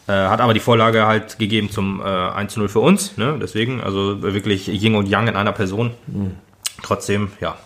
[0.07, 3.17] Äh, hat aber die Vorlage halt gegeben zum äh, 1 zu 0 für uns.
[3.17, 3.39] Ne?
[3.41, 5.93] Deswegen, also wirklich Ying und Yang in einer Person.
[6.83, 7.57] Trotzdem, ja.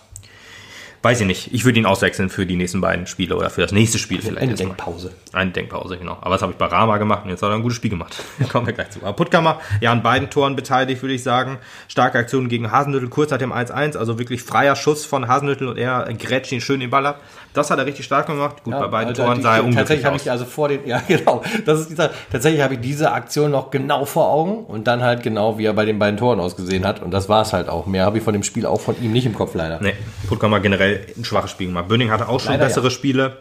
[1.01, 1.53] Weiß ich nicht.
[1.53, 4.41] Ich würde ihn auswechseln für die nächsten beiden Spiele oder für das nächste Spiel vielleicht.
[4.41, 4.55] Eine.
[4.55, 5.11] Denkpause.
[5.31, 6.17] Eine Denkpause, genau.
[6.21, 8.15] Aber das habe ich bei Rama gemacht und jetzt hat er ein gutes Spiel gemacht.
[8.49, 8.99] Kommen wir gleich zu.
[9.01, 11.57] Aber Puttkammer, ja, an beiden Toren beteiligt, würde ich sagen.
[11.87, 13.97] Starke Aktion gegen Hasenhüttel, kurz nach dem 1-1.
[13.97, 17.21] Also wirklich freier Schuss von Hasenhüttel und er grätscht ihn schön in den Ball ab.
[17.53, 18.63] Das hat er richtig stark gemacht.
[18.63, 20.21] Gut, bei beiden also Toren sah er Tatsächlich unglücklich habe aus.
[20.21, 23.71] ich also vor den, ja genau, das ist dieser, tatsächlich habe ich diese Aktion noch
[23.71, 27.01] genau vor Augen und dann halt genau, wie er bei den beiden Toren ausgesehen hat
[27.01, 27.87] und das war es halt auch.
[27.87, 29.79] Mehr habe ich von dem Spiel auch von ihm nicht im Kopf leider.
[29.81, 29.93] Nee,
[30.27, 31.87] Puttkammer generell ein schwaches Spiel gemacht.
[31.87, 32.91] Bönning hatte auch schon Leider bessere ja.
[32.91, 33.37] Spiele.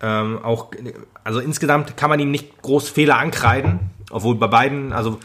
[0.00, 0.70] Ähm, auch,
[1.24, 5.20] also insgesamt kann man ihm nicht groß Fehler ankreiden, obwohl bei beiden, also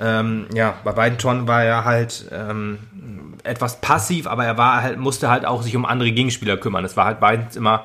[0.00, 2.78] ähm, ja, bei beiden Toren war er halt ähm,
[3.44, 6.84] etwas passiv, aber er war halt, musste halt auch sich um andere Gegenspieler kümmern.
[6.84, 7.84] Es war halt beides immer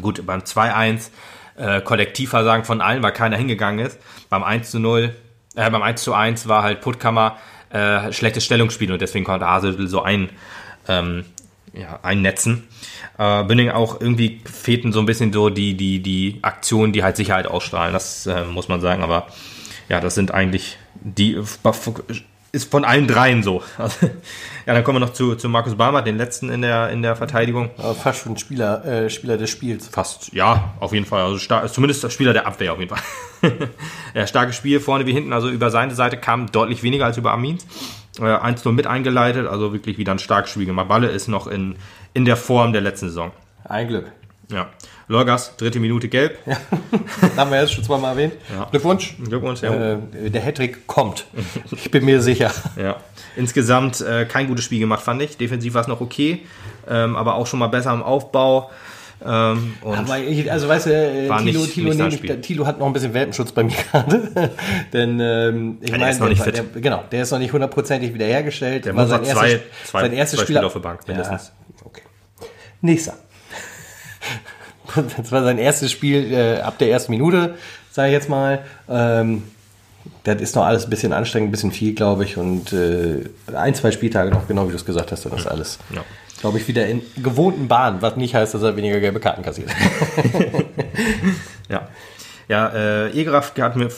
[0.00, 1.08] gut beim 2-1
[1.56, 3.98] äh, Kollektivversagen von allen, weil keiner hingegangen ist.
[4.28, 5.14] Beim 1 zu 0,
[5.56, 7.36] äh, beim 1 zu 1 war halt Puttkammer
[7.70, 10.30] äh, schlechtes Stellungsspiel und deswegen konnte Haseldl so ein
[10.88, 11.24] ähm,
[11.72, 12.66] ja, einnetzen.
[13.18, 17.16] Äh, Bünding auch irgendwie fehlten so ein bisschen so die, die, die Aktionen, die halt
[17.16, 17.92] Sicherheit ausstrahlen.
[17.92, 19.26] Das äh, muss man sagen, aber
[19.88, 21.38] ja, das sind eigentlich die,
[22.52, 23.62] ist von allen dreien so.
[23.78, 24.06] Also,
[24.66, 27.14] ja, dann kommen wir noch zu, zu Markus Barmer, den letzten in der, in der
[27.14, 27.70] Verteidigung.
[27.78, 29.88] Aber fast schon Spieler, äh, Spieler des Spiels.
[29.88, 31.22] Fast, ja, auf jeden Fall.
[31.22, 33.02] Also star- zumindest der Spieler der Abwehr auf jeden Fall.
[34.14, 35.32] ja, starkes Spiel vorne wie hinten.
[35.32, 37.66] Also über seine Seite kam deutlich weniger als über Amins.
[38.18, 40.88] Äh, 1-0 mit eingeleitet, also wirklich wieder ein starkes Spiel gemacht.
[40.88, 41.76] Balle ist noch in,
[42.12, 43.30] in der Form der letzten Saison.
[43.64, 44.10] Ein Glück.
[44.50, 44.68] Ja.
[45.06, 46.38] Lorgas, dritte Minute gelb.
[46.46, 46.58] Das
[47.36, 48.34] haben wir jetzt schon zweimal erwähnt.
[48.70, 49.16] Glückwunsch.
[49.24, 49.94] Glückwunsch, ja.
[49.94, 51.26] Äh, der Hattrick kommt.
[51.72, 52.52] Ich bin mir sicher.
[52.76, 52.96] ja.
[53.36, 55.36] Insgesamt äh, kein gutes Spiel gemacht, fand ich.
[55.36, 56.46] Defensiv war es noch okay,
[56.88, 58.70] ähm, aber auch schon mal besser im Aufbau.
[59.24, 62.40] Ähm, Aber ich, also weißt du, äh, War Thilo, nicht- Thilo, nicht Spiel.
[62.40, 64.50] Thilo hat noch ein bisschen Welpenschutz bei mir gerade.
[64.92, 68.86] Denn ähm, ich der meine, der, der, genau, der ist noch nicht hundertprozentig wiederhergestellt.
[68.86, 71.52] Der War sein zwei- erstes- zwei- sein erstes zwei Spiel auf der Bank mindestens.
[71.78, 72.02] Ja, okay.
[72.80, 73.14] Nächster.
[75.16, 77.54] Das war sein erstes Spiel äh, ab der ersten Minute,
[77.92, 78.64] sage ich jetzt mal.
[78.88, 79.44] Ähm,
[80.24, 82.36] das ist noch alles ein bisschen anstrengend, ein bisschen viel, glaube ich.
[82.36, 85.78] Und äh, ein, zwei Spieltage noch, genau wie du es gesagt hast, dann ist alles,
[85.94, 86.02] Ja.
[86.40, 89.70] Glaube ich, wieder in gewohnten Bahnen, was nicht heißt, dass er weniger gelbe Karten kassiert.
[91.68, 91.88] Ja.
[92.48, 93.88] Ja, äh, Egraf hat mir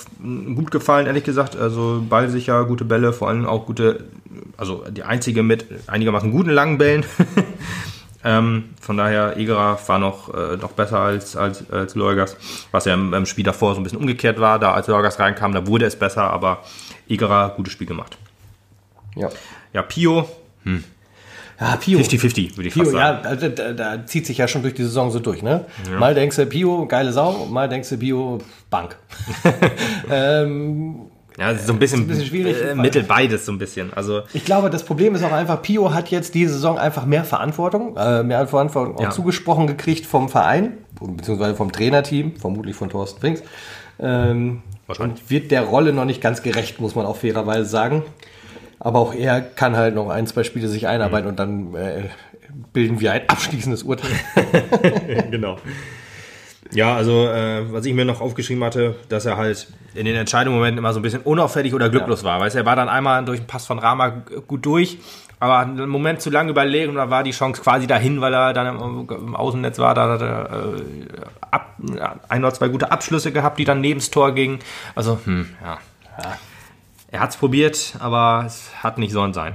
[0.55, 1.57] gut gefallen, ehrlich gesagt.
[1.57, 4.05] Also ballsicher, gute Bälle, vor allem auch gute,
[4.59, 7.07] also die einzige mit einigermaßen guten langen Bällen.
[8.24, 12.37] ähm, von daher, Egraf war noch, äh, noch besser als, als, als Leugas,
[12.72, 14.59] was ja im, im Spiel davor so ein bisschen umgekehrt war.
[14.59, 16.62] Da als Leugas reinkam, da wurde es besser, aber
[17.09, 18.18] Egraf, gutes Spiel gemacht.
[19.16, 19.31] ja.
[19.72, 20.28] Ja, Pio,
[21.60, 21.98] Ja, Pio.
[22.00, 23.26] 50-50, würde ich Pio, fast ja, sagen.
[23.26, 25.64] also, da, da zieht sich ja schon durch die Saison so durch, ne?
[25.98, 28.38] Mal denkst du Pio, geile Sau, mal denkst du Pio,
[28.70, 28.96] Bank.
[30.10, 31.06] ähm,
[31.38, 32.56] Ja, so ein bisschen, ein bisschen schwierig.
[32.62, 33.92] äh, mittel beides so ein bisschen.
[33.94, 37.24] Also, ich glaube, das Problem ist auch einfach, Pio hat jetzt diese Saison einfach mehr
[37.24, 39.10] Verantwortung, äh, mehr Verantwortung auch Ja.
[39.10, 43.42] zugesprochen gekriegt vom Verein, beziehungsweise vom Trainerteam, vermutlich von Thorsten Finks.
[44.00, 45.20] Ähm, Wahrscheinlich.
[45.22, 48.02] und wird der Rolle noch nicht ganz gerecht, muss man auch fairerweise sagen.
[48.84, 52.08] Aber auch er kann halt noch ein, zwei Spiele sich einarbeiten und dann äh,
[52.72, 54.10] bilden wir ein abschließendes Urteil.
[55.30, 55.56] genau.
[56.72, 60.78] Ja, also äh, was ich mir noch aufgeschrieben hatte, dass er halt in den Entscheidungsmomenten
[60.78, 62.40] immer so ein bisschen unauffällig oder glücklos war.
[62.40, 64.08] Weißt du, er war dann einmal durch den Pass von Rama
[64.48, 64.98] gut durch,
[65.38, 68.52] aber einen Moment zu lange überlegen und da war die Chance quasi dahin, weil er
[68.52, 69.94] dann im, im Außennetz war.
[69.94, 70.82] Da hat er äh,
[71.52, 71.76] ab,
[72.28, 74.58] ein oder zwei gute Abschlüsse gehabt, die dann neben das Tor gingen.
[74.96, 75.78] Also, hm, ja.
[77.12, 79.55] Er hat es probiert, aber es hat nicht sollen sein.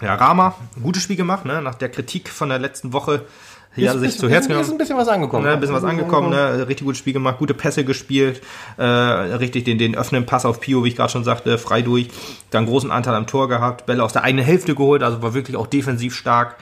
[0.00, 1.60] Ja, Rama, gutes Spiel gemacht, ne?
[1.60, 3.26] nach der Kritik von der letzten Woche.
[3.74, 4.64] Hier hat er sich ist, zu Herzen ist, genommen.
[4.64, 5.44] ist ein bisschen was angekommen.
[5.44, 6.66] Ne, ein bisschen was angekommen, ne?
[6.66, 8.40] richtig gutes Spiel gemacht, gute Pässe gespielt,
[8.78, 12.08] äh, richtig den, den öffnenden Pass auf Pio, wie ich gerade schon sagte, frei durch,
[12.50, 15.58] dann großen Anteil am Tor gehabt, Bälle aus der eigenen Hälfte geholt, also war wirklich
[15.58, 16.56] auch defensiv stark.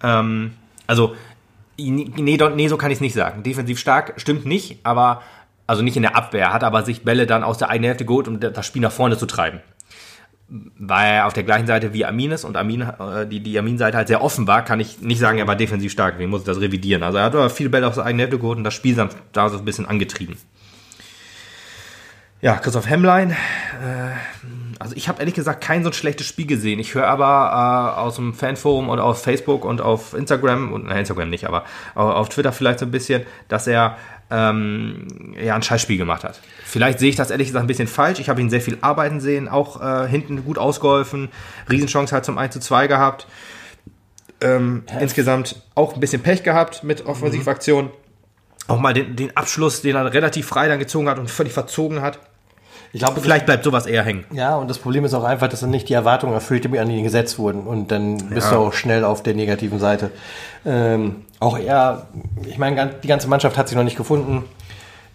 [0.00, 0.52] Ähm,
[0.86, 1.16] also,
[1.76, 3.42] nee, nee, so kann ich es nicht sagen.
[3.42, 5.22] Defensiv stark stimmt nicht, aber,
[5.66, 8.28] also nicht in der Abwehr, hat aber sich Bälle dann aus der eigenen Hälfte geholt,
[8.28, 9.60] um das Spiel nach vorne zu treiben
[10.48, 13.96] weil er auf der gleichen Seite wie Amin ist und Amin, äh, die, die Amin-Seite
[13.96, 16.14] halt sehr offen war, kann ich nicht sagen, er war defensiv stark.
[16.14, 17.02] Deswegen muss das revidieren.
[17.02, 19.08] Also er hat aber viele Bälle auf seine eigene Hälfte geholt und das Spiel dann
[19.32, 20.36] da so ein bisschen angetrieben.
[22.44, 23.30] Ja, Christoph Hemmlein.
[23.30, 23.34] Äh,
[24.78, 26.78] also ich habe ehrlich gesagt kein so ein schlechtes Spiel gesehen.
[26.78, 30.98] Ich höre aber äh, aus dem Fanforum und auf Facebook und auf Instagram, und nein,
[30.98, 33.96] Instagram nicht, aber au- auf Twitter vielleicht so ein bisschen, dass er
[34.30, 35.06] ähm,
[35.42, 36.38] ja, ein Scheißspiel gemacht hat.
[36.66, 38.20] Vielleicht sehe ich das ehrlich gesagt ein bisschen falsch.
[38.20, 41.30] Ich habe ihn sehr viel arbeiten sehen, auch äh, hinten gut ausgeholfen,
[41.70, 43.26] Riesenchance halt zum 1 zu 2 gehabt.
[44.42, 47.90] Ähm, insgesamt auch ein bisschen Pech gehabt mit Offensivaktionen.
[48.68, 52.02] Auch mal den, den Abschluss, den er relativ frei dann gezogen hat und völlig verzogen
[52.02, 52.18] hat.
[52.94, 54.24] Ich glaube, Vielleicht bleibt sowas eher hängen.
[54.32, 56.88] Ja, und das Problem ist auch einfach, dass dann nicht die Erwartungen erfüllt, die an
[56.88, 57.64] ihn gesetzt wurden.
[57.66, 60.12] Und dann bist du auch schnell auf der negativen Seite.
[60.64, 62.06] Ähm, auch er,
[62.46, 64.44] ich meine, die ganze Mannschaft hat sich noch nicht gefunden.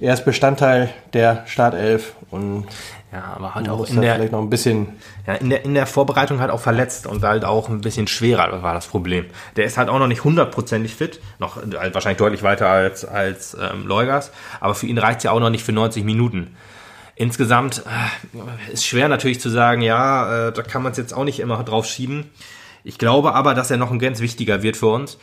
[0.02, 2.66] Er ist Bestandteil der Startelf und
[3.14, 4.90] Ja, aber halt auch in der, vielleicht noch ein bisschen.
[5.26, 8.62] ja, in, der, in der Vorbereitung halt auch verletzt und halt auch ein bisschen schwerer
[8.62, 9.26] war das Problem.
[9.56, 13.56] Der ist halt auch noch nicht hundertprozentig fit, noch halt wahrscheinlich deutlich weiter als, als
[13.56, 16.56] ähm, Leugers, aber für ihn reicht es ja auch noch nicht für 90 Minuten.
[17.20, 21.26] Insgesamt äh, ist schwer natürlich zu sagen, ja, äh, da kann man es jetzt auch
[21.26, 22.30] nicht immer drauf schieben.
[22.86, 25.18] Ich glaube aber, dass er noch ein ganz wichtiger wird für uns.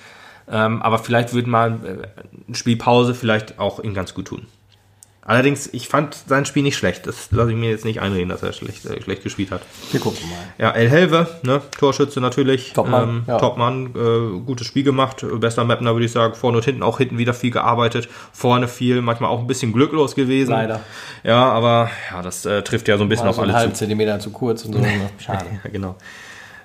[0.46, 2.08] Ähm, aber vielleicht wird mal äh,
[2.48, 4.46] eine Spielpause vielleicht auch ihm ganz gut tun.
[5.28, 7.04] Allerdings, ich fand sein Spiel nicht schlecht.
[7.08, 9.60] Das lasse ich mir jetzt nicht einreden, dass er schlecht, äh, schlecht gespielt hat.
[9.90, 10.38] Wir gucken mal.
[10.56, 12.72] Ja, El Helve, ne, Torschütze natürlich.
[12.74, 13.38] Topmann, ähm, ja.
[13.38, 15.26] Topmann, äh, gutes Spiel gemacht.
[15.40, 16.34] Bester Mapner, würde ich sagen.
[16.34, 18.08] Vorne und hinten auch hinten wieder viel gearbeitet.
[18.32, 20.52] Vorne viel, manchmal auch ein bisschen glücklos gewesen.
[20.52, 20.80] Leider.
[21.24, 23.58] Ja, aber ja, das äh, trifft ja so ein bisschen Mal auf so einen alle
[23.58, 23.80] halben zu.
[23.80, 24.78] Zentimeter zu kurz und so.
[24.78, 25.10] ne?
[25.18, 25.44] Schade.
[25.64, 25.96] Ja, genau.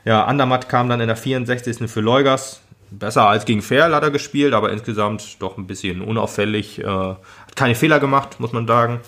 [0.05, 1.89] Ja, Andermatt kam dann in der 64.
[1.89, 2.61] für Leugers.
[2.91, 6.79] Besser als gegen Ferl hat er gespielt, aber insgesamt doch ein bisschen unauffällig.
[6.79, 8.99] Äh, hat keine Fehler gemacht, muss man sagen.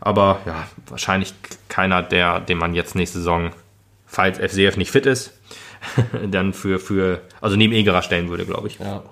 [0.00, 1.34] Aber ja, wahrscheinlich
[1.68, 3.50] keiner, der, den man jetzt nächste Saison,
[4.06, 5.38] falls FCF nicht fit ist,
[6.30, 8.78] dann für, für, also neben Egerer stellen würde, glaube ich.
[8.78, 9.02] Ja.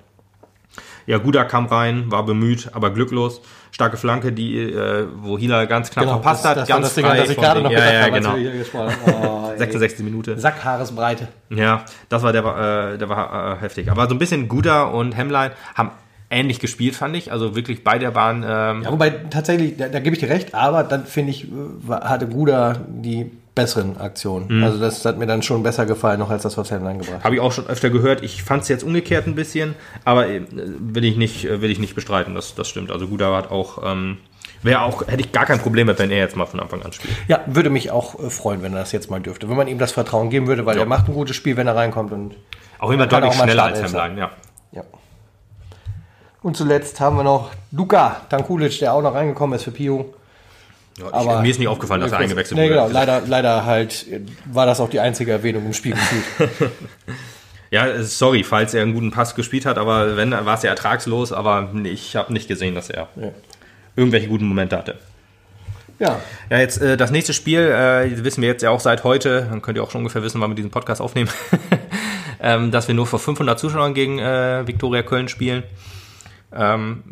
[1.06, 3.40] Ja, Guda kam rein, war bemüht, aber glücklos.
[3.70, 6.54] Starke Flanke, die, äh, wo Hila ganz knapp verpasst hat.
[6.54, 8.24] Genau, das, das ganz das Ding, das ich gerade noch ja, gesagt ja, habe, als
[8.24, 8.36] genau.
[8.36, 9.24] wir hier gesprochen haben.
[9.24, 9.58] Oh, ey.
[9.58, 10.04] 66.
[10.04, 10.38] Minute.
[10.38, 11.28] Sackhaaresbreite.
[11.50, 13.90] Ja, das war der, war, äh, der war äh, heftig.
[13.90, 15.90] Aber so ein bisschen Guda und Hemline haben
[16.30, 17.32] ähnlich gespielt, fand ich.
[17.32, 18.44] Also wirklich beide waren.
[18.46, 21.90] Ähm, Ja, wobei tatsächlich, da, da gebe ich dir recht, aber dann finde ich, äh,
[21.90, 24.62] hatte Guda die besseren Aktionen.
[24.62, 27.24] Also das hat mir dann schon besser gefallen, noch als das, was Hemline gebracht hat.
[27.24, 28.22] Habe ich auch schon öfter gehört.
[28.22, 31.80] Ich fand es jetzt umgekehrt ein bisschen, aber äh, will ich nicht, äh, will ich
[31.80, 32.34] nicht bestreiten.
[32.34, 32.92] Das, das stimmt.
[32.92, 34.18] Also Guda hat auch, ähm,
[34.62, 36.92] wäre auch, hätte ich gar kein Problem mit, wenn er jetzt mal von Anfang an
[36.92, 37.14] spielt.
[37.26, 39.48] Ja, würde mich auch äh, freuen, wenn er das jetzt mal dürfte.
[39.48, 41.74] Wenn man ihm das Vertrauen geben würde, weil er macht ein gutes Spiel, wenn er
[41.74, 42.36] reinkommt und
[42.78, 43.82] Auch immer deutlich auch schneller als.
[43.82, 44.30] Hemline, ja.
[44.70, 44.84] Ja.
[46.42, 50.14] Und zuletzt haben wir noch Luka Tankulic, der auch noch reingekommen ist für Pio.
[50.98, 52.74] Ja ich, Aber mir ist nicht aufgefallen, dass er eingewechselt nee, wurde.
[52.74, 54.06] genau, leider, leider halt
[54.46, 56.50] war das auch die einzige Erwähnung im Spiel gefühlt.
[57.70, 60.62] Ja, äh, sorry, falls er einen guten Pass gespielt hat, aber wenn, dann war es
[60.62, 63.28] ja ertragslos, aber ich habe nicht gesehen, dass er Ja.
[63.94, 64.94] irgendwelche guten Momente hatte.
[65.98, 66.18] ja,
[66.48, 69.60] Ja, jetzt äh, das nächste Spiel, äh, wissen wir jetzt ja auch seit heute, dann
[69.60, 71.28] könnt ihr auch schon ungefähr wissen, wann wir diesen Podcast aufnehmen,
[72.40, 75.62] ähm, dass wir nur vor 500 Zuschauern gegen äh, Viktoria Köln spielen.
[76.56, 77.02] Ähm,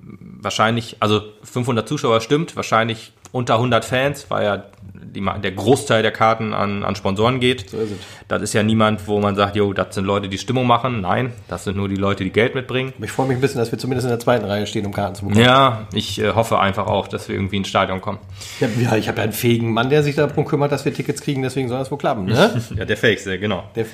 [0.41, 6.13] wahrscheinlich, also 500 Zuschauer stimmt, wahrscheinlich unter 100 Fans, weil ja die, der Großteil der
[6.13, 7.71] Karten an, an Sponsoren geht.
[7.71, 7.99] so ist es.
[8.29, 11.01] Das ist ja niemand, wo man sagt, jo, das sind Leute, die Stimmung machen.
[11.01, 12.93] Nein, das sind nur die Leute, die Geld mitbringen.
[13.01, 15.15] Ich freue mich ein bisschen, dass wir zumindest in der zweiten Reihe stehen, um Karten
[15.15, 15.45] zu bekommen.
[15.45, 18.19] Ja, ich äh, hoffe einfach auch, dass wir irgendwie ins Stadion kommen.
[18.61, 21.21] Habe ja, ich hab ja einen fähigen Mann, der sich darum kümmert, dass wir Tickets
[21.21, 22.27] kriegen, deswegen soll das wohl klappen.
[22.27, 22.63] Ne?
[22.77, 23.65] Ja, der Fähigste, genau.
[23.75, 23.87] Der,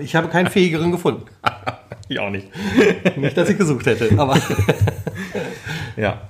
[0.00, 1.24] ich habe keinen fähigeren gefunden.
[2.10, 2.46] Ich auch nicht.
[3.18, 4.34] Nicht, dass ich gesucht hätte, aber
[5.96, 6.22] Ja.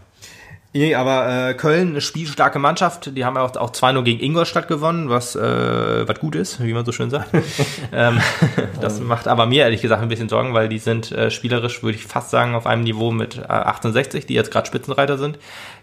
[0.74, 4.68] Nee, aber äh, Köln, eine spielstarke Mannschaft, die haben ja auch, auch 2-0 gegen Ingolstadt
[4.68, 7.30] gewonnen, was, äh, was gut ist, wie man so schön sagt.
[7.92, 8.20] ähm,
[8.80, 11.96] das macht aber mir ehrlich gesagt ein bisschen Sorgen, weil die sind äh, spielerisch, würde
[11.96, 15.38] ich fast sagen, auf einem Niveau mit äh, 68, die jetzt gerade Spitzenreiter sind.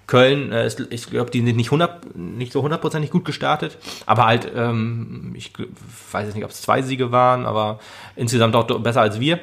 [0.06, 4.28] Köln, äh, ist, ich glaube, die sind nicht, 100, nicht so hundertprozentig gut gestartet, aber
[4.28, 5.52] halt, ähm, ich
[6.12, 7.80] weiß jetzt nicht, ob es zwei Siege waren, aber
[8.16, 9.40] insgesamt auch besser als wir.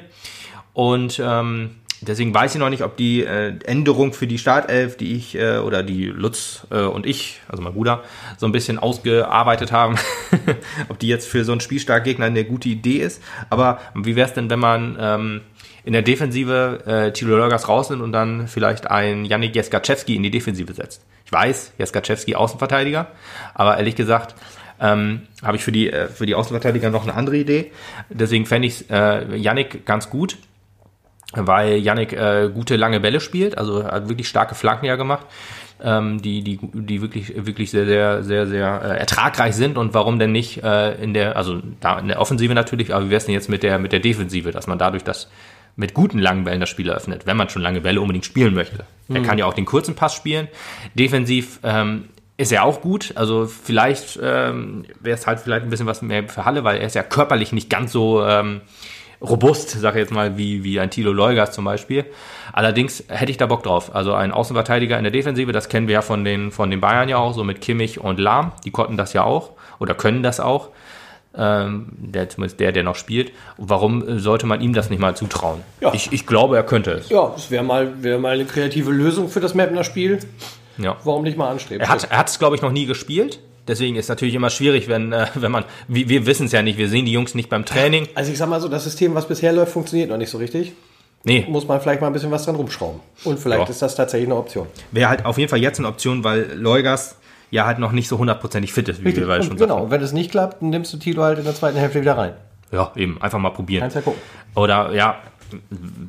[0.72, 5.14] Und ähm, deswegen weiß ich noch nicht, ob die äh, Änderung für die Startelf, die
[5.14, 8.02] ich äh, oder die Lutz äh, und ich, also mein Bruder,
[8.36, 9.96] so ein bisschen ausgearbeitet haben,
[10.88, 13.22] ob die jetzt für so einen spielstarken Gegner eine gute Idee ist.
[13.50, 15.40] Aber wie wäre es denn, wenn man ähm,
[15.84, 20.30] in der Defensive äh, Thilo Lörgers rausnimmt und dann vielleicht einen Janik Jeskaczewski in die
[20.30, 21.02] Defensive setzt?
[21.24, 23.08] Ich weiß, Jeskaczewski Außenverteidiger,
[23.54, 24.34] aber ehrlich gesagt,
[24.80, 27.70] ähm, habe ich für die, äh, für die Außenverteidiger noch eine andere Idee.
[28.10, 30.36] Deswegen fände ich äh, Yannick ganz gut
[31.34, 35.26] weil Yannick äh, gute lange Bälle spielt, also hat wirklich starke Flanken ja gemacht,
[35.82, 40.18] ähm, die, die, die wirklich, wirklich sehr, sehr, sehr, sehr äh, ertragreich sind und warum
[40.18, 43.34] denn nicht äh, in der, also da in der Offensive natürlich, aber wie wär's denn
[43.34, 45.28] jetzt mit der, mit der Defensive, dass man dadurch das
[45.74, 48.84] mit guten langen Bällen das Spiel eröffnet, wenn man schon lange Bälle unbedingt spielen möchte.
[49.08, 50.48] Er kann ja auch den kurzen Pass spielen.
[50.94, 53.12] Defensiv ähm, ist er auch gut.
[53.14, 56.86] Also vielleicht ähm, wäre es halt vielleicht ein bisschen was mehr für Halle, weil er
[56.86, 58.60] ist ja körperlich nicht ganz so ähm,
[59.22, 62.04] robust, sage ich jetzt mal, wie, wie ein Tilo Leugas zum Beispiel.
[62.52, 63.94] Allerdings hätte ich da Bock drauf.
[63.94, 67.08] Also ein Außenverteidiger in der Defensive, das kennen wir ja von den, von den Bayern
[67.08, 68.52] ja auch, so mit Kimmich und Lahm.
[68.64, 70.70] Die konnten das ja auch oder können das auch.
[71.34, 73.32] Ähm, der zumindest der, der noch spielt.
[73.56, 75.62] Warum sollte man ihm das nicht mal zutrauen?
[75.80, 75.94] Ja.
[75.94, 77.08] Ich, ich glaube, er könnte es.
[77.08, 80.18] Ja, das wäre mal, wär mal eine kreative Lösung für das Mapner Spiel.
[80.76, 80.96] Ja.
[81.04, 81.80] Warum nicht mal anstreben?
[81.80, 83.40] Er hat es, glaube ich, noch nie gespielt.
[83.68, 86.62] Deswegen ist es natürlich immer schwierig, wenn, äh, wenn man, wir, wir wissen es ja
[86.62, 88.08] nicht, wir sehen die Jungs nicht beim Training.
[88.14, 90.72] Also ich sag mal so, das System, was bisher läuft, funktioniert noch nicht so richtig.
[91.24, 92.98] Nee, Muss man vielleicht mal ein bisschen was dran rumschrauben.
[93.22, 93.68] Und vielleicht Ja.
[93.70, 94.66] ist das tatsächlich eine Option.
[94.90, 97.14] Wäre halt auf jeden Fall jetzt eine Option, weil Leugas
[97.52, 99.84] ja halt noch nicht so hundertprozentig fit ist, wie wir beide Und schon genau, sagten.
[99.84, 102.18] und wenn es nicht klappt, dann nimmst du Tilo halt in der zweiten Hälfte wieder
[102.18, 102.32] rein.
[102.72, 103.82] ja, eben, einfach mal probieren.
[103.82, 104.20] Kannst ja gucken.
[104.56, 105.20] Oder ja,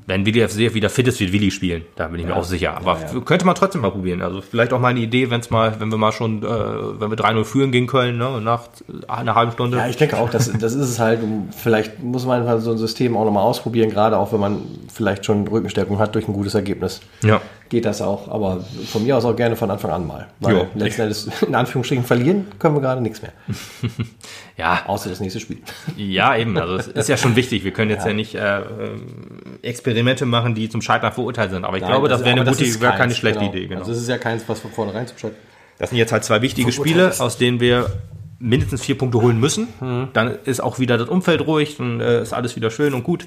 [0.07, 1.83] wenn Willi FC wieder fit ist, wird Willi spielen.
[1.95, 2.75] Da bin ich mir auch sicher.
[2.77, 3.19] Aber Ja, ja.
[3.21, 4.21] könnte man trotzdem mal probieren.
[4.21, 7.17] Also vielleicht auch mal eine Idee, wenn's mal, wenn wir mal schon, äh, wenn wir
[7.17, 8.63] 3-0 führen gegen Köln, ne, nach
[9.07, 9.77] einer halben Stunde.
[9.77, 11.19] Ja, ich denke auch, das, das ist es halt.
[11.55, 14.61] Vielleicht muss man einfach so ein System auch nochmal ausprobieren, gerade auch wenn man
[14.93, 17.01] vielleicht schon Rückenstärkung hat durch ein gutes Ergebnis.
[17.23, 17.41] ja.
[17.73, 20.27] Geht das auch, aber von mir aus auch gerne von Anfang an mal.
[20.39, 20.67] Weil Jo.
[20.75, 23.31] letzten Endes, in Anführungsstrichen, verlieren können wir gerade nichts mehr.
[24.55, 25.57] Ja, Außer das nächste Spiel.
[25.97, 26.55] ja, eben.
[26.55, 27.63] Also es ist ja schon wichtig.
[27.63, 28.61] Wir können jetzt ja, nicht äh,
[29.63, 31.65] Experimente machen, die zum Scheitern verurteilt sind.
[31.65, 33.51] Aber ich Nein, glaube, das, wäre aber eine gute, wäre keine keins, schlechte genau.
[33.51, 33.65] Idee.
[33.65, 33.79] Genau.
[33.79, 35.37] Also es ist ja keins, was von vornherein zum Scheitern.
[35.79, 37.11] Das sind jetzt halt zwei wichtige Spiele.
[37.17, 37.87] aus denen wir
[38.43, 39.69] mindestens vier Punkte holen müssen.
[39.79, 40.09] Mhm.
[40.11, 43.25] Dann ist auch wieder das Umfeld ruhig und äh, ist alles wieder schön und gut.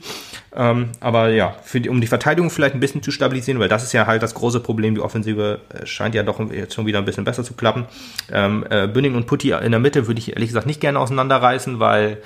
[0.54, 3.94] Ähm, aber ja, die, um die Verteidigung vielleicht ein bisschen zu stabilisieren, weil das ist
[3.94, 4.94] ja halt das große Problem.
[4.94, 7.86] Die Offensive äh, scheint ja doch jetzt schon wieder ein bisschen besser zu klappen.
[8.30, 11.80] Ähm, äh, Bünding und Putti in der Mitte würde ich ehrlich gesagt nicht gerne auseinanderreißen,
[11.80, 12.18] weil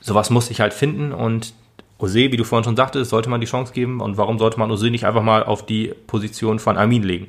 [0.00, 1.54] sowas muss ich halt finden und
[2.00, 4.00] Ose, wie du vorhin schon sagtest, sollte man die Chance geben.
[4.00, 7.28] Und warum sollte man Ose nicht einfach mal auf die Position von Armin legen?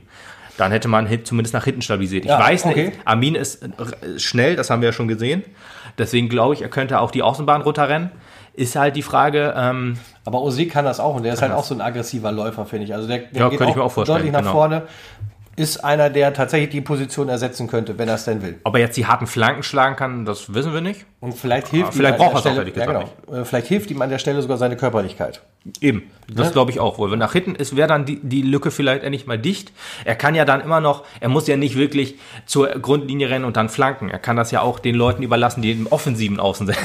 [0.59, 2.25] Dann hätte man zumindest nach hinten stabilisiert.
[2.25, 2.91] Ich Ja, weiß nicht, okay.
[3.05, 5.43] Armin ist äh, schnell, das haben wir ja schon gesehen.
[5.97, 8.11] Deswegen glaube ich, er könnte auch die Außenbahn runterrennen.
[8.53, 11.63] Ist halt die Frage, ähm, Aber Ose kann das auch und der ist halt auch
[11.63, 12.93] so ein aggressiver Läufer, finde ich.
[12.93, 14.51] Also der, der Ja, könnte ich mir auch vorstellen, deutlich nach genau.
[14.51, 14.81] vorne.
[15.59, 18.59] Ist einer, der tatsächlich die Position ersetzen könnte, wenn er es denn will.
[18.63, 21.05] ob er jetzt die harten Flanken schlagen kann, das wissen wir nicht.
[21.19, 23.09] Und vielleicht hilft Ah, vielleicht ihm an Stelle, ja, genau.
[23.29, 25.41] Äh, Vielleicht hilft ihm an der Stelle sogar seine Körperlichkeit.
[25.81, 26.03] Eben,
[26.33, 26.53] das Ne?
[26.53, 27.11] glaube ich auch wohl.
[27.11, 29.73] Wenn nach hinten ist, wäre dann die, die Lücke vielleicht endlich mal dicht.
[30.05, 33.57] Er kann ja dann immer noch, er muss ja nicht wirklich zur Grundlinie rennen und
[33.57, 34.09] dann flanken.
[34.09, 36.77] Er kann das ja auch den Leuten überlassen, die im offensiven Außen sind.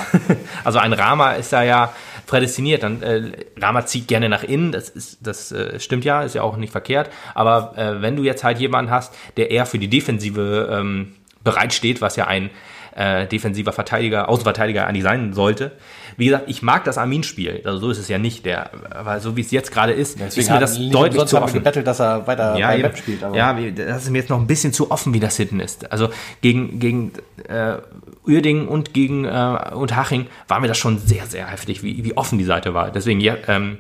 [0.65, 1.93] also ein Rama ist da ja
[2.27, 2.83] prädestiniert.
[2.83, 6.43] Dann, äh, Rama zieht gerne nach innen, das, ist, das äh, stimmt ja, ist ja
[6.43, 7.11] auch nicht verkehrt.
[7.35, 12.01] Aber äh, wenn du jetzt halt jemanden hast, der eher für die Defensive ähm, bereitsteht,
[12.01, 12.51] was ja ein
[12.97, 15.73] äh, defensiver Verteidiger, Außenverteidiger eigentlich sein sollte.
[16.17, 17.63] Wie gesagt, ich mag das Armin-Spiel.
[17.65, 18.47] Also so ist es ja nicht.
[18.47, 21.55] Der, aber so wie es jetzt gerade ist, ist mir das deutlich zu offen.
[21.55, 22.89] gebettelt, dass er weiter Ja, beim eben.
[22.89, 23.25] Web spielt.
[23.25, 25.91] Aber ja, das ist mir jetzt noch ein bisschen zu offen, wie das hinten ist.
[25.91, 26.11] Also
[26.41, 27.13] gegen, gegen
[27.49, 27.79] äh,
[28.27, 32.17] Uerdingen und gegen äh, und Haching war mir das schon sehr, sehr heftig, wie, wie
[32.17, 32.91] offen die Seite war.
[32.91, 33.79] Deswegen, ja, ähm,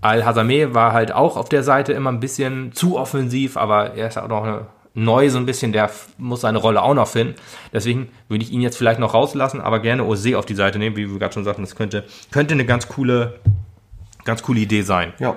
[0.00, 4.18] Al-Hazameh war halt auch auf der Seite immer ein bisschen zu offensiv, aber er ist
[4.18, 7.34] auch noch eine, neu so ein bisschen, der muss seine Rolle auch noch finden.
[7.72, 10.96] Deswegen würde ich ihn jetzt vielleicht noch rauslassen, aber gerne Ose auf die Seite nehmen,
[10.96, 13.40] wie wir gerade schon sagten, das könnte, könnte eine ganz coole,
[14.24, 15.12] ganz coole Idee sein.
[15.18, 15.36] ja.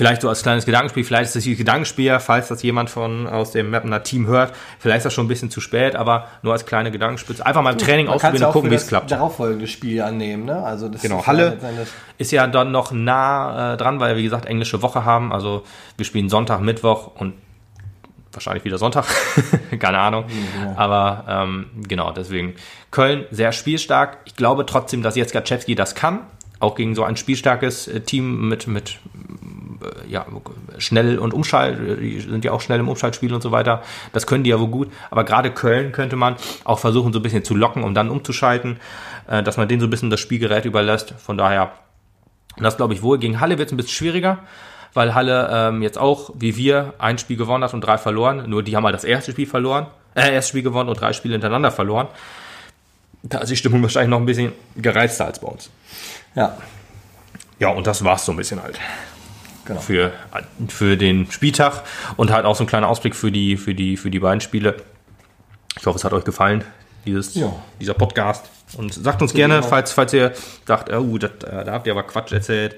[0.00, 3.50] Vielleicht so als kleines Gedankenspiel, vielleicht ist das hier Gedankenspiel, falls das jemand von aus
[3.52, 6.64] dem Mapner Team hört, vielleicht ist das schon ein bisschen zu spät, aber nur als
[6.64, 7.44] kleine Gedankenspitze.
[7.44, 9.10] Einfach mal im Training Man ausprobieren und gucken, wie es klappt.
[9.10, 10.46] darauffolgende Spiel annehmen.
[10.46, 10.62] Ne?
[10.62, 11.58] Also das Genau, ist Halle.
[11.60, 11.68] ja
[12.16, 15.32] Ist ja dann noch nah äh, dran, weil wir, wie gesagt, englische Woche haben.
[15.34, 15.64] Also
[15.98, 17.34] wir spielen Sonntag, Mittwoch und
[18.32, 19.04] wahrscheinlich wieder Sonntag.
[19.78, 20.24] Keine Ahnung.
[20.76, 22.54] Aber ähm, genau, deswegen
[22.90, 24.18] Köln sehr spielstark.
[24.24, 26.20] Ich glaube trotzdem, dass jetzt Gaczewski das kann.
[26.58, 28.98] Auch gegen so ein spielstarkes äh, Team mit, mit
[30.08, 30.26] ja,
[30.78, 33.82] schnell und Umschalt, äh, die sind ja auch schnell im Umschaltspiel und so weiter.
[34.12, 34.92] Das können die ja wohl gut.
[35.10, 38.78] Aber gerade Köln könnte man auch versuchen, so ein bisschen zu locken, um dann umzuschalten,
[39.28, 41.14] äh, dass man denen so ein bisschen das Spielgerät überlässt.
[41.18, 41.72] Von daher,
[42.58, 43.18] das glaube ich wohl.
[43.18, 44.38] Gegen Halle wird es ein bisschen schwieriger,
[44.94, 48.48] weil Halle ähm, jetzt auch, wie wir, ein Spiel gewonnen hat und drei verloren.
[48.48, 51.34] Nur die haben halt das erste Spiel verloren, äh, erstes Spiel gewonnen und drei Spiele
[51.34, 52.08] hintereinander verloren.
[53.22, 55.70] Da ist die Stimmung wahrscheinlich noch ein bisschen gereizter als bei uns.
[56.34, 56.56] Ja,
[57.58, 58.78] Ja, und das war's so ein bisschen halt
[59.70, 59.80] genau.
[59.80, 60.12] für,
[60.68, 61.82] für den Spieltag
[62.16, 64.76] und halt auch so ein kleiner Ausblick für die, für die, für die beiden Spiele.
[65.78, 66.64] Ich hoffe, es hat euch gefallen,
[67.06, 67.52] dieses, Ja.
[67.80, 68.50] dieser Podcast.
[68.76, 70.32] Und sagt uns gerne, falls, falls ihr
[70.66, 72.76] sagt, oh, das, äh, da habt ihr aber Quatsch erzählt.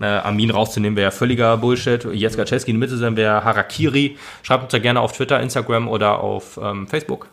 [0.00, 2.04] Äh, Armin rauszunehmen wäre völliger Bullshit.
[2.12, 4.16] Jetzt Gaczewski in die Mitte sein wäre Harakiri.
[4.42, 7.28] Schreibt uns da gerne auf Twitter, Instagram oder auf ähm, Facebook.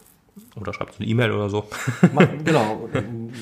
[0.56, 1.70] Oder schreibt uns eine E-Mail oder so.
[2.14, 2.90] Macht, genau,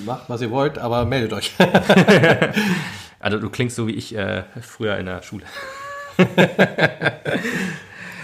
[0.06, 1.52] macht was ihr wollt, aber meldet euch.
[3.28, 5.44] Also du klingst so wie ich äh, früher in der Schule.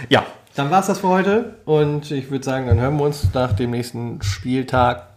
[0.07, 0.25] ja,
[0.55, 3.71] Dann war's das für heute und ich würde sagen, dann hören wir uns nach dem
[3.71, 5.07] nächsten Spieltag.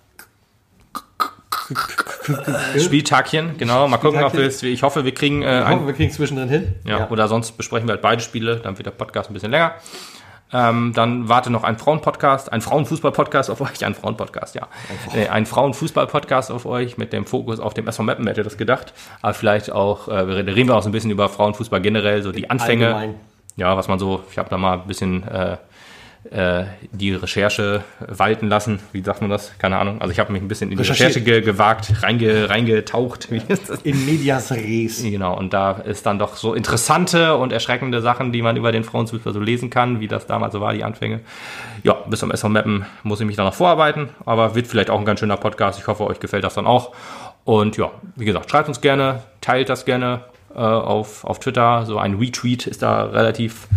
[2.76, 3.86] Spieltagchen, genau.
[3.86, 4.60] Mal gucken, ob wir es.
[4.64, 6.74] Ich hoffe, wir kriegen äh, Ich hoffe, wir kriegen es zwischendrin hin.
[6.84, 9.76] ja, Oder sonst besprechen wir halt beide Spiele, dann wird der Podcast ein bisschen länger.
[10.52, 14.68] Ähm, dann warte noch ein Frauenpodcast, ein Frauenfußball-Podcast auf euch, ein Frauenpodcast, ja.
[15.14, 18.56] Äh, Ein Frauenfußball-Podcast auf euch mit dem Fokus auf dem SV Meppen, wer hätte das
[18.56, 18.92] gedacht.
[19.22, 22.48] Aber vielleicht auch, äh, reden wir auch so ein bisschen über Frauenfußball generell, so die
[22.48, 22.94] Anfänge.
[22.94, 23.20] Allgemein.
[23.56, 25.56] Ja, was man so, ich habe da mal ein bisschen äh,
[26.92, 28.80] die Recherche walten lassen.
[28.92, 29.52] Wie sagt man das?
[29.58, 30.00] Keine Ahnung.
[30.00, 30.84] Also ich habe mich ein bisschen in die.
[30.84, 33.30] Recherche ge gewagt, reinge reingetaucht.
[33.30, 33.82] Wie ist das?
[33.82, 35.02] In medias res.
[35.02, 38.84] Genau, und da ist dann doch so interessante und erschreckende Sachen, die man über den
[38.84, 41.20] Frauenfußball so lesen kann, wie das damals so war, die Anfänge.
[41.82, 44.98] Ja, bis zum SV Mappen muss ich mich da noch vorarbeiten, aber wird vielleicht auch
[44.98, 45.78] ein ganz schöner Podcast.
[45.78, 46.92] Ich hoffe, euch gefällt das dann auch.
[47.44, 50.24] Und ja, wie gesagt, schreibt uns gerne, teilt das gerne
[50.54, 51.86] äh, auf, auf Twitter.
[51.86, 53.68] So ein Retweet ist da relativ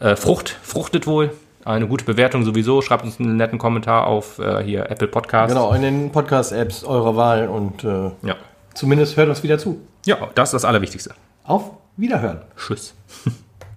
[0.00, 1.30] äh, frucht, fruchtet wohl.
[1.64, 2.82] Eine gute Bewertung sowieso.
[2.82, 5.48] Schreibt uns einen netten Kommentar auf äh, hier Apple Podcast.
[5.54, 8.36] Genau, in den Podcast-Apps eurer Wahl und äh, Ja.
[8.74, 9.80] zumindest hört uns wieder zu.
[10.04, 11.14] ja, das ist das Allerwichtigste.
[11.44, 12.40] Auf Wiederhören.
[12.56, 12.94] Tschüss.